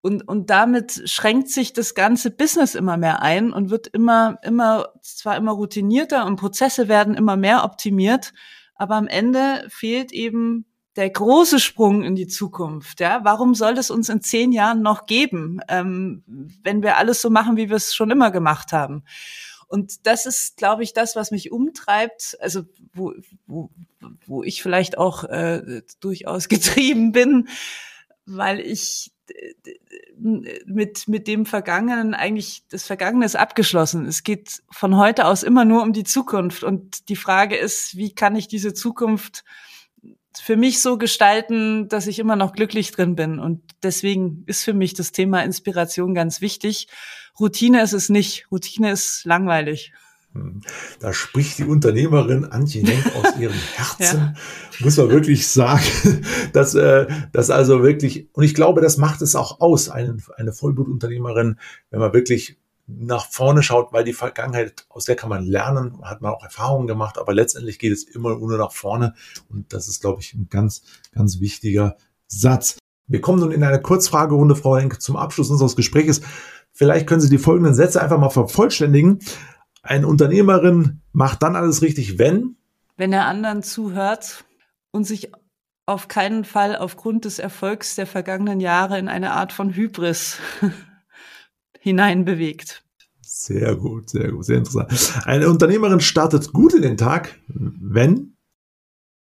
und, 0.02 0.28
und 0.28 0.50
damit 0.50 1.00
schränkt 1.06 1.48
sich 1.48 1.72
das 1.72 1.94
ganze 1.94 2.30
Business 2.30 2.74
immer 2.74 2.98
mehr 2.98 3.22
ein 3.22 3.54
und 3.54 3.70
wird 3.70 3.86
immer, 3.86 4.38
immer, 4.42 4.88
zwar 5.00 5.38
immer 5.38 5.52
routinierter 5.52 6.26
und 6.26 6.36
Prozesse 6.36 6.88
werden 6.88 7.14
immer 7.14 7.38
mehr 7.38 7.64
optimiert, 7.64 8.34
aber 8.74 8.96
am 8.96 9.06
Ende 9.06 9.64
fehlt 9.70 10.12
eben 10.12 10.66
der 10.96 11.08
große 11.08 11.60
Sprung 11.60 12.04
in 12.04 12.16
die 12.16 12.26
Zukunft. 12.26 13.00
Ja, 13.00 13.20
warum 13.22 13.54
soll 13.54 13.78
es 13.78 13.90
uns 13.90 14.10
in 14.10 14.20
zehn 14.20 14.52
Jahren 14.52 14.82
noch 14.82 15.06
geben, 15.06 15.60
ähm, 15.68 16.22
wenn 16.62 16.82
wir 16.82 16.98
alles 16.98 17.22
so 17.22 17.30
machen, 17.30 17.56
wie 17.56 17.70
wir 17.70 17.76
es 17.76 17.94
schon 17.94 18.10
immer 18.10 18.30
gemacht 18.30 18.74
haben? 18.74 19.04
Und 19.68 20.06
das 20.06 20.26
ist, 20.26 20.56
glaube 20.56 20.82
ich, 20.82 20.94
das, 20.94 21.14
was 21.14 21.30
mich 21.30 21.52
umtreibt, 21.52 22.36
also 22.40 22.62
wo, 22.94 23.12
wo, 23.46 23.70
wo 24.26 24.42
ich 24.42 24.62
vielleicht 24.62 24.98
auch 24.98 25.24
äh, 25.24 25.82
durchaus 26.00 26.48
getrieben 26.48 27.12
bin, 27.12 27.48
weil 28.24 28.60
ich 28.60 29.12
mit, 30.16 31.08
mit 31.08 31.28
dem 31.28 31.46
Vergangenen 31.46 32.14
eigentlich, 32.14 32.64
das 32.70 32.86
Vergangene 32.86 33.24
ist 33.24 33.36
abgeschlossen. 33.36 34.06
Es 34.06 34.22
geht 34.22 34.62
von 34.70 34.96
heute 34.96 35.26
aus 35.26 35.42
immer 35.42 35.64
nur 35.64 35.82
um 35.82 35.92
die 35.92 36.04
Zukunft. 36.04 36.64
Und 36.64 37.08
die 37.08 37.16
Frage 37.16 37.56
ist, 37.56 37.96
wie 37.96 38.14
kann 38.14 38.36
ich 38.36 38.48
diese 38.48 38.74
Zukunft 38.74 39.44
für 40.36 40.56
mich 40.56 40.82
so 40.82 40.98
gestalten, 40.98 41.88
dass 41.88 42.06
ich 42.06 42.18
immer 42.18 42.36
noch 42.36 42.52
glücklich 42.52 42.92
drin 42.92 43.16
bin. 43.16 43.38
Und 43.38 43.62
deswegen 43.82 44.44
ist 44.46 44.64
für 44.64 44.74
mich 44.74 44.94
das 44.94 45.12
Thema 45.12 45.42
Inspiration 45.42 46.14
ganz 46.14 46.40
wichtig. 46.40 46.88
Routine 47.40 47.82
ist 47.82 47.92
es 47.92 48.08
nicht. 48.08 48.46
Routine 48.50 48.92
ist 48.92 49.24
langweilig. 49.24 49.92
Hm. 50.32 50.60
Da 51.00 51.12
spricht 51.12 51.58
die 51.58 51.64
Unternehmerin 51.64 52.44
Antje 52.44 52.82
Nenk 52.82 53.04
aus 53.16 53.38
ihrem 53.38 53.54
Herzen, 53.76 54.18
ja. 54.18 54.34
muss 54.80 54.96
man 54.98 55.08
wirklich 55.08 55.48
sagen, 55.48 55.82
dass 56.52 56.74
äh, 56.74 57.06
das 57.32 57.50
also 57.50 57.82
wirklich, 57.82 58.28
und 58.32 58.44
ich 58.44 58.54
glaube, 58.54 58.82
das 58.82 58.98
macht 58.98 59.22
es 59.22 59.34
auch 59.34 59.60
aus, 59.60 59.88
eine, 59.88 60.18
eine 60.36 60.52
Vollblutunternehmerin, 60.52 61.58
wenn 61.90 62.00
man 62.00 62.12
wirklich 62.12 62.58
nach 62.88 63.26
vorne 63.26 63.62
schaut, 63.62 63.92
weil 63.92 64.02
die 64.02 64.14
Vergangenheit, 64.14 64.86
aus 64.88 65.04
der 65.04 65.14
kann 65.14 65.28
man 65.28 65.44
lernen, 65.44 66.00
hat 66.02 66.22
man 66.22 66.32
auch 66.32 66.42
Erfahrungen 66.42 66.86
gemacht, 66.86 67.18
aber 67.18 67.34
letztendlich 67.34 67.78
geht 67.78 67.92
es 67.92 68.04
immer 68.04 68.36
nur 68.36 68.56
nach 68.56 68.72
vorne 68.72 69.14
und 69.50 69.72
das 69.72 69.88
ist, 69.88 70.00
glaube 70.00 70.22
ich, 70.22 70.32
ein 70.34 70.48
ganz, 70.48 70.82
ganz 71.12 71.38
wichtiger 71.38 71.96
Satz. 72.26 72.78
Wir 73.06 73.20
kommen 73.20 73.40
nun 73.40 73.52
in 73.52 73.62
eine 73.62 73.80
Kurzfragerunde, 73.80 74.56
Frau 74.56 74.76
Henk, 74.76 75.00
zum 75.02 75.16
Abschluss 75.16 75.50
unseres 75.50 75.76
Gesprächs. 75.76 76.22
Vielleicht 76.72 77.06
können 77.06 77.20
Sie 77.20 77.30
die 77.30 77.38
folgenden 77.38 77.74
Sätze 77.74 78.02
einfach 78.02 78.18
mal 78.18 78.30
vervollständigen. 78.30 79.20
Eine 79.82 80.06
Unternehmerin 80.06 81.00
macht 81.12 81.42
dann 81.42 81.56
alles 81.56 81.82
richtig, 81.82 82.18
wenn? 82.18 82.56
Wenn 82.96 83.12
er 83.12 83.26
anderen 83.26 83.62
zuhört 83.62 84.44
und 84.90 85.04
sich 85.04 85.32
auf 85.86 86.08
keinen 86.08 86.44
Fall 86.44 86.76
aufgrund 86.76 87.24
des 87.24 87.38
Erfolgs 87.38 87.94
der 87.94 88.06
vergangenen 88.06 88.60
Jahre 88.60 88.98
in 88.98 89.08
eine 89.08 89.32
Art 89.32 89.52
von 89.52 89.74
Hybris 89.74 90.38
hineinbewegt. 91.80 92.84
Sehr 93.20 93.76
gut, 93.76 94.10
sehr 94.10 94.32
gut, 94.32 94.44
sehr 94.44 94.58
interessant. 94.58 95.26
Eine 95.26 95.50
Unternehmerin 95.50 96.00
startet 96.00 96.52
gut 96.52 96.74
in 96.74 96.82
den 96.82 96.96
Tag, 96.96 97.38
wenn? 97.48 98.36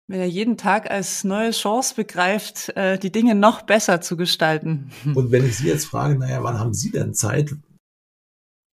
Wenn 0.07 0.19
er 0.19 0.27
jeden 0.27 0.57
Tag 0.57 0.91
als 0.91 1.23
neue 1.23 1.51
Chance 1.51 1.95
begreift, 1.95 2.69
äh, 2.75 2.99
die 2.99 3.11
Dinge 3.11 3.35
noch 3.35 3.61
besser 3.61 4.01
zu 4.01 4.17
gestalten. 4.17 4.91
Und 5.15 5.31
wenn 5.31 5.45
ich 5.45 5.57
Sie 5.57 5.67
jetzt 5.67 5.85
frage, 5.85 6.19
naja, 6.19 6.43
wann 6.43 6.59
haben 6.59 6.73
Sie 6.73 6.91
denn 6.91 7.13
Zeit? 7.13 7.55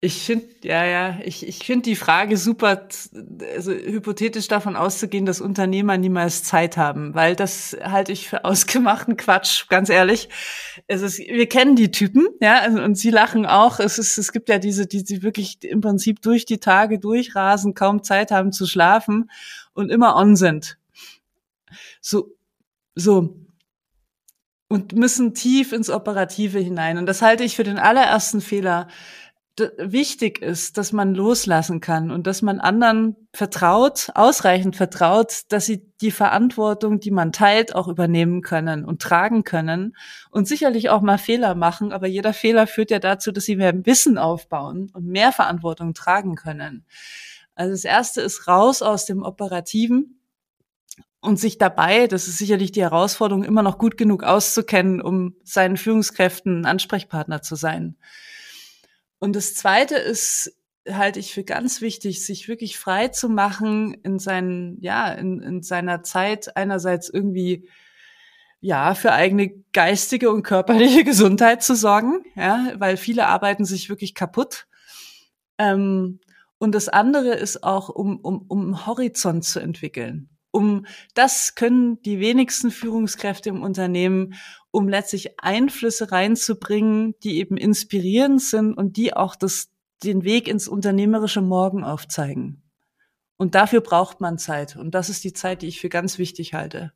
Ich 0.02 0.24
finde, 0.24 0.46
ja, 0.64 0.86
ja, 0.86 1.20
ich, 1.26 1.46
ich 1.46 1.66
finde 1.66 1.84
die 1.84 1.98
Frage 1.98 2.38
super, 2.38 2.88
also 3.54 3.74
hypothetisch 3.74 4.48
davon 4.48 4.78
auszugehen, 4.78 5.26
dass 5.26 5.42
Unternehmer 5.42 5.98
niemals 5.98 6.46
Zeit 6.46 6.78
haben, 6.78 7.16
weil 7.16 7.36
das 7.36 7.76
halte 7.84 8.14
ich 8.14 8.30
für 8.30 8.46
ausgemachten 8.46 9.18
Quatsch, 9.18 9.68
ganz 9.68 9.90
ehrlich. 9.90 10.30
Es 10.88 11.02
ist, 11.02 11.20
wir 11.20 11.50
kennen 11.50 11.76
die 11.76 11.92
Typen, 11.92 12.28
ja, 12.40 12.60
also, 12.60 12.82
und 12.82 12.96
sie 12.96 13.10
lachen 13.10 13.46
auch. 13.46 13.82
Es 13.82 14.00
ist, 14.00 14.18
es 14.18 14.32
gibt 14.32 14.48
ja 14.48 14.58
diese, 14.58 14.88
die, 14.88 15.04
die 15.04 15.22
wirklich 15.22 15.62
im 15.66 15.82
Prinzip 15.82 16.22
durch 16.22 16.46
die 16.46 16.60
Tage 16.60 16.98
durchrasen, 16.98 17.74
kaum 17.74 18.02
Zeit 18.02 18.32
haben 18.32 18.54
zu 18.54 18.68
schlafen 18.68 19.30
und 19.74 19.90
immer 19.90 20.16
on 20.16 20.38
sind. 20.38 20.78
So, 22.00 22.38
so. 22.96 23.36
Und 24.70 24.94
müssen 24.94 25.34
tief 25.34 25.74
ins 25.74 25.90
Operative 25.90 26.60
hinein. 26.60 26.98
Und 26.98 27.06
das 27.06 27.22
halte 27.22 27.44
ich 27.44 27.58
für 27.58 27.64
den 27.64 27.80
allerersten 27.80 28.40
Fehler 28.40 28.88
wichtig 29.78 30.42
ist, 30.42 30.78
dass 30.78 30.92
man 30.92 31.14
loslassen 31.14 31.80
kann 31.82 32.12
und 32.12 32.28
dass 32.28 32.42
man 32.42 32.60
anderen 32.60 33.16
vertraut, 33.34 34.10
ausreichend 34.16 34.76
vertraut, 34.76 35.42
dass 35.50 35.66
sie 35.66 35.92
die 36.02 36.12
Verantwortung, 36.12 37.00
die 37.00 37.12
man 37.12 37.32
teilt, 37.32 37.76
auch 37.76 37.88
übernehmen 37.88 38.42
können 38.42 38.86
und 38.86 39.02
tragen 39.02 39.44
können 39.44 39.96
und 40.32 40.48
sicherlich 40.48 40.90
auch 40.90 41.02
mal 41.02 41.18
Fehler 41.18 41.56
machen, 41.56 41.92
aber 41.92 42.08
jeder 42.08 42.34
Fehler 42.34 42.68
führt 42.68 42.92
ja 42.92 43.00
dazu, 43.00 43.32
dass 43.32 43.46
sie 43.46 43.56
mehr 43.56 43.86
Wissen 43.86 44.18
aufbauen 44.18 44.90
und 44.94 45.06
mehr 45.06 45.32
Verantwortung 45.32 45.94
tragen 45.94 46.36
können. 46.36 46.86
Also 47.56 47.72
das 47.72 47.84
erste 47.84 48.22
ist 48.22 48.48
raus 48.48 48.82
aus 48.82 49.06
dem 49.06 49.22
Operativen 49.22 50.20
und 51.22 51.40
sich 51.40 51.58
dabei, 51.58 52.08
das 52.08 52.28
ist 52.28 52.38
sicherlich 52.38 52.72
die 52.72 52.82
Herausforderung, 52.82 53.44
immer 53.44 53.64
noch 53.64 53.78
gut 53.78 53.98
genug 53.98 54.24
auszukennen, 54.24 55.02
um 55.02 55.36
seinen 55.44 55.78
Führungskräften 55.78 56.66
Ansprechpartner 56.66 57.42
zu 57.42 57.56
sein. 57.56 57.98
Und 59.20 59.36
das 59.36 59.54
Zweite 59.54 59.96
ist, 59.96 60.56
halte 60.90 61.20
ich 61.20 61.34
für 61.34 61.44
ganz 61.44 61.82
wichtig, 61.82 62.26
sich 62.26 62.48
wirklich 62.48 62.78
frei 62.78 63.10
zu 63.10 63.30
machen 63.30 63.94
in 64.04 64.20
seinen, 64.20 64.82
ja, 64.82 65.12
in, 65.12 65.42
in 65.42 65.62
seiner 65.62 66.04
Zeit 66.04 66.56
einerseits 66.56 67.10
irgendwie 67.10 67.70
ja, 68.62 68.94
für 68.94 69.14
eigene 69.14 69.52
geistige 69.72 70.32
und 70.32 70.44
körperliche 70.44 71.04
Gesundheit 71.06 71.64
zu 71.64 71.76
sorgen, 71.76 72.24
ja, 72.36 72.74
weil 72.76 72.98
viele 72.98 73.28
arbeiten 73.28 73.66
sich 73.66 73.90
wirklich 73.90 74.16
kaputt. 74.16 74.68
Ähm, 75.58 76.20
und 76.58 76.76
das 76.76 76.90
andere 76.90 77.36
ist 77.36 77.64
auch, 77.64 77.90
um, 77.90 78.18
um, 78.20 78.46
um 78.48 78.86
Horizont 78.86 79.46
zu 79.46 79.60
entwickeln. 79.60 80.30
Um 80.52 80.86
das 81.14 81.56
können 81.56 82.02
die 82.02 82.20
wenigsten 82.20 82.72
Führungskräfte 82.72 83.50
im 83.50 83.62
Unternehmen, 83.62 84.34
um 84.72 84.88
letztlich 84.88 85.40
Einflüsse 85.40 86.12
reinzubringen, 86.12 87.16
die 87.24 87.38
eben 87.40 87.58
inspirierend 87.58 88.42
sind 88.42 88.74
und 88.74 88.98
die 88.98 89.14
auch 89.14 89.36
das, 89.36 89.70
den 90.04 90.24
Weg 90.24 90.48
ins 90.48 90.68
unternehmerische 90.68 91.42
Morgen 91.42 91.84
aufzeigen. 91.84 92.62
Und 93.38 93.56
dafür 93.56 93.82
braucht 93.82 94.20
man 94.22 94.38
Zeit. 94.38 94.76
Und 94.76 94.94
das 94.94 95.10
ist 95.10 95.24
die 95.24 95.34
Zeit, 95.34 95.62
die 95.62 95.68
ich 95.68 95.80
für 95.80 95.90
ganz 95.90 96.18
wichtig 96.18 96.54
halte. 96.54 96.92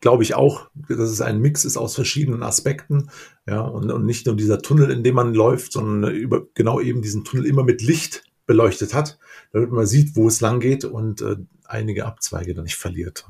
Glaube 0.00 0.22
ich 0.22 0.34
auch, 0.34 0.70
dass 0.88 1.10
es 1.10 1.20
ein 1.20 1.40
Mix 1.40 1.64
ist 1.64 1.76
aus 1.76 1.96
verschiedenen 1.96 2.44
Aspekten. 2.44 3.10
Ja, 3.46 3.62
und, 3.62 3.90
und 3.90 4.06
nicht 4.06 4.26
nur 4.26 4.36
dieser 4.36 4.60
Tunnel, 4.60 4.90
in 4.92 5.02
dem 5.02 5.16
man 5.16 5.34
läuft, 5.34 5.72
sondern 5.72 6.14
über, 6.14 6.46
genau 6.54 6.80
eben 6.80 7.02
diesen 7.02 7.24
Tunnel 7.24 7.46
immer 7.46 7.64
mit 7.64 7.82
Licht 7.82 8.22
beleuchtet 8.46 8.94
hat, 8.94 9.18
damit 9.52 9.72
man 9.72 9.86
sieht, 9.86 10.14
wo 10.14 10.28
es 10.28 10.40
lang 10.40 10.60
geht 10.60 10.84
und 10.84 11.20
äh, 11.20 11.36
einige 11.64 12.06
Abzweige 12.06 12.54
dann 12.54 12.64
nicht 12.64 12.76
verliert. 12.76 13.26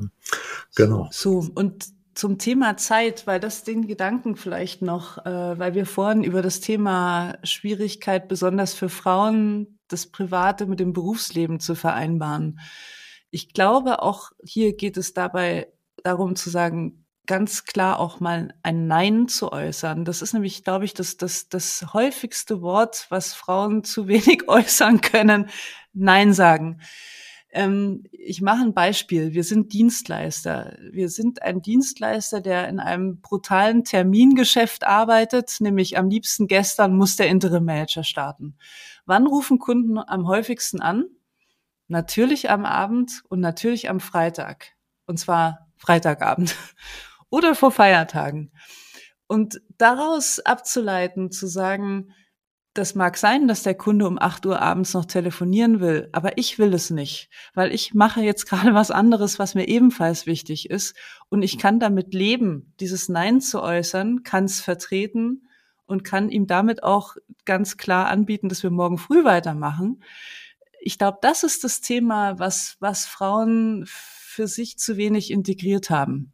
Genau. 0.77 1.09
So, 1.11 1.47
und 1.55 1.87
zum 2.19 2.37
Thema 2.37 2.77
Zeit, 2.77 3.29
weil 3.29 3.39
das 3.39 3.63
den 3.63 3.87
Gedanken 3.87 4.35
vielleicht 4.35 4.83
noch, 4.83 5.25
äh, 5.25 5.59
weil 5.59 5.75
wir 5.75 5.87
vorhin 5.87 6.25
über 6.25 6.43
das 6.43 6.59
Thema 6.59 7.39
Schwierigkeit, 7.45 8.27
besonders 8.27 8.75
für 8.75 8.89
Frauen, 8.89 9.79
das 9.87 10.07
Private 10.07 10.67
mit 10.67 10.81
dem 10.81 10.93
Berufsleben 10.93 11.61
zu 11.61 11.77
vereinbaren. 11.77 12.59
Ich 13.31 13.53
glaube, 13.53 14.03
auch 14.03 14.33
hier 14.43 14.77
geht 14.77 14.97
es 14.97 15.15
dabei 15.15 15.69
darum 16.03 16.35
zu 16.35 16.51
sagen, 16.51 17.07
ganz 17.27 17.65
klar 17.65 18.01
auch 18.01 18.19
mal 18.19 18.53
ein 18.65 18.89
Nein 18.89 19.29
zu 19.29 19.53
äußern. 19.53 20.05
Das 20.05 20.21
ist 20.21 20.33
nämlich, 20.33 20.65
glaube 20.65 20.87
ich, 20.87 20.95
das, 20.95 21.19
das, 21.19 21.49
das 21.49 21.93
häufigste 21.93 22.63
Wort, 22.63 23.07
was 23.11 23.33
Frauen 23.33 23.85
zu 23.85 24.09
wenig 24.09 24.49
äußern 24.49 25.01
können. 25.03 25.51
Nein 25.93 26.33
sagen. 26.33 26.81
Ähm, 27.51 28.05
ich 28.13 28.43
mache 28.43 28.63
ein 28.63 28.75
Beispiel. 28.75 29.33
Wir 29.33 29.45
sind 29.45 29.73
Dienstleister. 29.73 30.77
Wir 30.91 31.09
sind 31.09 31.43
ein 31.43 31.63
Dienstleister, 31.63 32.41
der 32.41 32.69
in 32.69 32.79
einem 32.79 33.21
brutalen 33.21 33.85
Termingeschäft 33.85 34.85
arbeitet, 34.85 35.57
nämlich 35.61 35.97
am 35.97 36.09
liebsten 36.09 36.47
gestern 36.47 36.97
muss 36.97 37.17
der 37.17 37.29
Interim 37.29 37.65
Manager 37.65 38.05
starten. 38.05 38.57
Wann 39.07 39.27
rufen 39.27 39.59
Kunden 39.59 39.99
am 39.99 40.27
häufigsten 40.27 40.81
an? 40.81 41.07
Natürlich 41.87 42.51
am 42.51 42.67
Abend 42.67 43.23
und 43.29 43.41
natürlich 43.41 43.89
am 43.89 44.01
Freitag. 44.01 44.73
Und 45.07 45.19
zwar 45.19 45.69
Freitagabend 45.77 46.55
oder 47.31 47.55
vor 47.55 47.71
Feiertagen. 47.71 48.53
Und 49.27 49.61
daraus 49.79 50.39
abzuleiten, 50.41 51.31
zu 51.31 51.47
sagen, 51.47 52.15
das 52.75 52.95
mag 52.95 53.17
sein, 53.17 53.49
dass 53.49 53.63
der 53.63 53.75
Kunde 53.75 54.07
um 54.07 54.19
8 54.19 54.47
Uhr 54.47 54.63
abends 54.63 54.95
noch 54.95 55.05
telefonieren 55.05 55.81
will, 55.81 56.09
aber 56.13 56.39
ich 56.39 56.59
will 56.59 56.73
es 56.75 56.91
nicht, 56.91 57.29
weil 57.55 57.73
ich 57.73 57.95
mache 57.95 58.21
jetzt 58.21 58.47
gerade 58.49 58.75
was 58.75 58.91
anderes, 58.91 59.39
was 59.39 59.55
mir 59.55 59.69
ebenfalls 59.69 60.27
wichtig 60.27 60.71
ist 60.71 60.95
und 61.29 61.43
ich 61.43 61.59
kann 61.59 61.81
damit 61.81 62.15
leben, 62.15 62.73
dieses 62.81 63.09
Nein 63.09 63.41
zu 63.41 63.63
äußern, 63.63 64.23
kann 64.23 64.45
es 64.45 64.61
vertreten 64.61 65.49
und 65.87 66.05
kann 66.05 66.31
ihm 66.31 66.47
damit 66.47 66.83
auch 66.83 67.17
ganz 67.45 67.77
klar 67.77 68.09
anbieten, 68.09 68.49
dass 68.49 68.63
wir 68.63 68.71
morgen 68.71 68.99
früh 68.99 69.25
weitermachen. 69.25 70.03
Ich 70.81 70.99
glaube, 70.99 71.19
das 71.23 71.43
ist 71.43 71.65
das 71.65 71.81
Thema, 71.81 72.39
was, 72.39 72.77
was 72.79 73.07
Frauen 73.07 73.85
für 73.87 74.47
sich 74.47 74.79
zu 74.79 74.97
wenig 74.97 75.31
integriert 75.31 75.91
haben. 75.91 76.33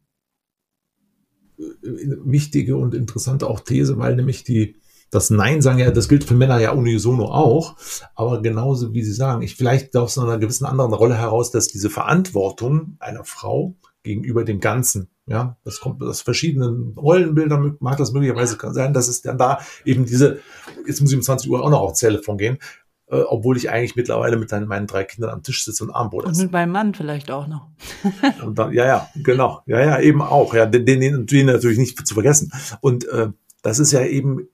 Wichtige 1.57 2.77
und 2.77 2.95
interessante 2.95 3.49
auch 3.49 3.61
These, 3.61 3.97
weil 3.97 4.17
nämlich 4.17 4.43
die 4.43 4.77
das 5.15 5.31
Nein 5.31 5.63
sagen 5.63 5.79
ja, 5.79 5.91
das 5.91 6.09
gilt 6.09 6.25
für 6.25 6.35
Männer 6.35 6.59
ja 6.59 6.73
unisono 6.73 7.27
auch, 7.27 7.77
aber 8.15 8.43
genauso 8.43 8.93
wie 8.93 9.03
Sie 9.03 9.13
sagen, 9.13 9.43
ich 9.43 9.55
vielleicht 9.55 9.97
aus 9.97 10.19
einer 10.19 10.39
gewissen 10.39 10.65
anderen 10.65 10.93
Rolle 10.93 11.17
heraus, 11.17 11.51
dass 11.51 11.69
diese 11.69 11.89
Verantwortung 11.89 12.97
einer 12.99 13.25
Frau 13.25 13.77
gegenüber 14.03 14.45
dem 14.45 14.61
Ganzen, 14.61 15.09
ja, 15.27 15.57
das 15.65 15.81
kommt 15.81 16.03
aus 16.03 16.21
verschiedenen 16.21 16.95
Rollenbildern, 16.97 17.77
mag 17.79 17.97
das 17.97 18.13
möglicherweise 18.13 18.59
sein, 18.73 18.93
dass 18.93 19.09
es 19.09 19.23
dann 19.23 19.39
da 19.39 19.61
eben 19.85 20.05
diese, 20.05 20.41
jetzt 20.87 21.01
muss 21.01 21.11
ich 21.11 21.17
um 21.17 21.23
20 21.23 21.49
Uhr 21.51 21.63
auch 21.63 21.71
noch 21.71 21.81
aufs 21.81 22.01
Telefon 22.01 22.37
gehen, 22.37 22.59
äh, 23.07 23.21
obwohl 23.21 23.57
ich 23.57 23.71
eigentlich 23.71 23.95
mittlerweile 23.95 24.37
mit 24.37 24.51
meinen 24.51 24.87
drei 24.87 25.05
Kindern 25.05 25.31
am 25.31 25.43
Tisch 25.43 25.65
sitze 25.65 25.85
und 25.85 25.91
Armbrot 25.91 26.25
esse. 26.25 26.33
Und 26.33 26.43
mit 26.47 26.53
meinem 26.53 26.73
Mann 26.73 26.95
vielleicht 26.95 27.31
auch 27.31 27.47
noch. 27.47 27.69
dann, 28.55 28.73
ja, 28.73 28.85
ja, 28.85 29.09
genau, 29.15 29.63
ja, 29.67 29.81
ja, 29.81 30.01
eben 30.01 30.23
auch, 30.23 30.55
ja, 30.55 30.67
den, 30.67 30.85
den, 30.85 31.27
den 31.27 31.47
natürlich 31.47 31.79
nicht 31.79 32.07
zu 32.07 32.15
vergessen. 32.15 32.53
Und 32.81 33.07
äh, 33.09 33.29
das 33.63 33.79
ist 33.79 33.93
ja 33.93 34.05
eben 34.05 34.49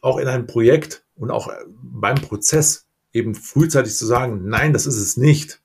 auch 0.00 0.18
in 0.18 0.28
einem 0.28 0.46
Projekt 0.46 1.04
und 1.16 1.30
auch 1.30 1.50
beim 1.82 2.16
Prozess 2.16 2.86
eben 3.12 3.34
frühzeitig 3.34 3.94
zu 3.94 4.06
sagen, 4.06 4.48
nein, 4.48 4.72
das 4.72 4.86
ist 4.86 4.98
es 4.98 5.16
nicht. 5.16 5.60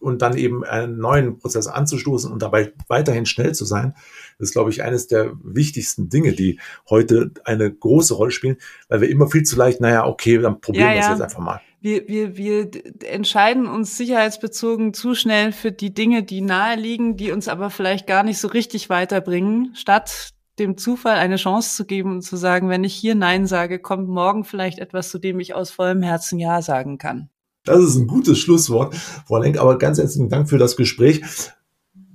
Und 0.00 0.22
dann 0.22 0.36
eben 0.36 0.64
einen 0.64 0.98
neuen 0.98 1.38
Prozess 1.38 1.66
anzustoßen 1.66 2.30
und 2.30 2.42
dabei 2.42 2.72
weiterhin 2.88 3.26
schnell 3.26 3.54
zu 3.54 3.64
sein, 3.64 3.94
das 4.38 4.48
ist, 4.48 4.52
glaube 4.52 4.70
ich, 4.70 4.82
eines 4.82 5.06
der 5.06 5.32
wichtigsten 5.42 6.08
Dinge, 6.08 6.32
die 6.32 6.60
heute 6.90 7.30
eine 7.44 7.72
große 7.72 8.14
Rolle 8.14 8.32
spielen, 8.32 8.56
weil 8.88 9.00
wir 9.00 9.08
immer 9.08 9.30
viel 9.30 9.44
zu 9.44 9.56
leicht, 9.56 9.80
naja, 9.80 10.04
okay, 10.06 10.38
dann 10.38 10.60
probieren 10.60 10.88
ja, 10.88 10.94
wir 10.94 11.00
es 11.00 11.06
ja. 11.06 11.12
jetzt 11.12 11.22
einfach 11.22 11.38
mal. 11.38 11.60
Wir, 11.80 12.08
wir, 12.08 12.36
wir 12.36 12.70
entscheiden 13.04 13.68
uns 13.68 13.96
sicherheitsbezogen 13.96 14.94
zu 14.94 15.14
schnell 15.14 15.52
für 15.52 15.70
die 15.70 15.94
Dinge, 15.94 16.24
die 16.24 16.40
nahe 16.40 16.76
liegen, 16.76 17.16
die 17.16 17.30
uns 17.30 17.46
aber 17.46 17.70
vielleicht 17.70 18.08
gar 18.08 18.24
nicht 18.24 18.38
so 18.38 18.48
richtig 18.48 18.90
weiterbringen, 18.90 19.70
statt 19.74 20.34
dem 20.58 20.76
Zufall 20.76 21.16
eine 21.16 21.36
Chance 21.36 21.76
zu 21.76 21.86
geben 21.86 22.12
und 22.12 22.22
zu 22.22 22.36
sagen, 22.36 22.68
wenn 22.68 22.84
ich 22.84 22.94
hier 22.94 23.14
Nein 23.14 23.46
sage, 23.46 23.78
kommt 23.78 24.08
morgen 24.08 24.44
vielleicht 24.44 24.78
etwas, 24.78 25.10
zu 25.10 25.18
dem 25.18 25.40
ich 25.40 25.54
aus 25.54 25.70
vollem 25.70 26.02
Herzen 26.02 26.38
Ja 26.38 26.62
sagen 26.62 26.98
kann. 26.98 27.30
Das 27.64 27.80
ist 27.80 27.96
ein 27.96 28.06
gutes 28.06 28.38
Schlusswort, 28.38 28.94
Frau 29.26 29.38
Lenk, 29.38 29.58
aber 29.58 29.78
ganz 29.78 29.98
herzlichen 29.98 30.28
Dank 30.28 30.48
für 30.48 30.58
das 30.58 30.76
Gespräch. 30.76 31.22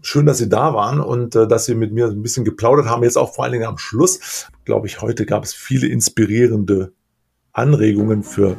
Schön, 0.02 0.26
dass 0.26 0.40
Sie 0.40 0.50
da 0.50 0.74
waren 0.74 1.00
und 1.00 1.36
äh, 1.36 1.48
dass 1.48 1.66
Sie 1.66 1.76
mit 1.76 1.94
mir 1.94 2.08
ein 2.08 2.22
bisschen 2.22 2.44
geplaudert 2.44 2.88
haben. 2.88 3.04
Jetzt 3.04 3.18
auch 3.18 3.34
vor 3.34 3.44
allen 3.44 3.54
Dingen 3.54 3.66
am 3.66 3.78
Schluss, 3.78 4.50
glaube 4.66 4.88
ich, 4.88 5.02
heute 5.02 5.26
gab 5.26 5.44
es 5.44 5.54
viele 5.54 5.88
inspirierende 5.88 6.92
Anregungen 7.54 8.24
für 8.24 8.58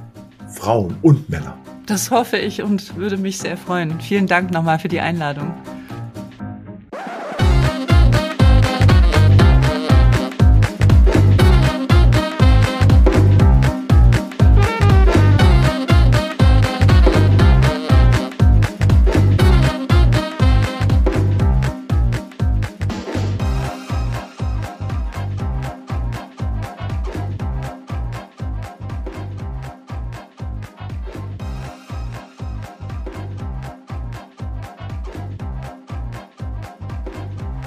Frauen 0.48 0.96
und 1.02 1.28
Männer. 1.28 1.58
Das 1.86 2.10
hoffe 2.10 2.38
ich 2.38 2.62
und 2.62 2.96
würde 2.96 3.18
mich 3.18 3.38
sehr 3.38 3.58
freuen. 3.58 4.00
Vielen 4.00 4.26
Dank 4.26 4.50
nochmal 4.50 4.78
für 4.78 4.88
die 4.88 5.00
Einladung. 5.00 5.52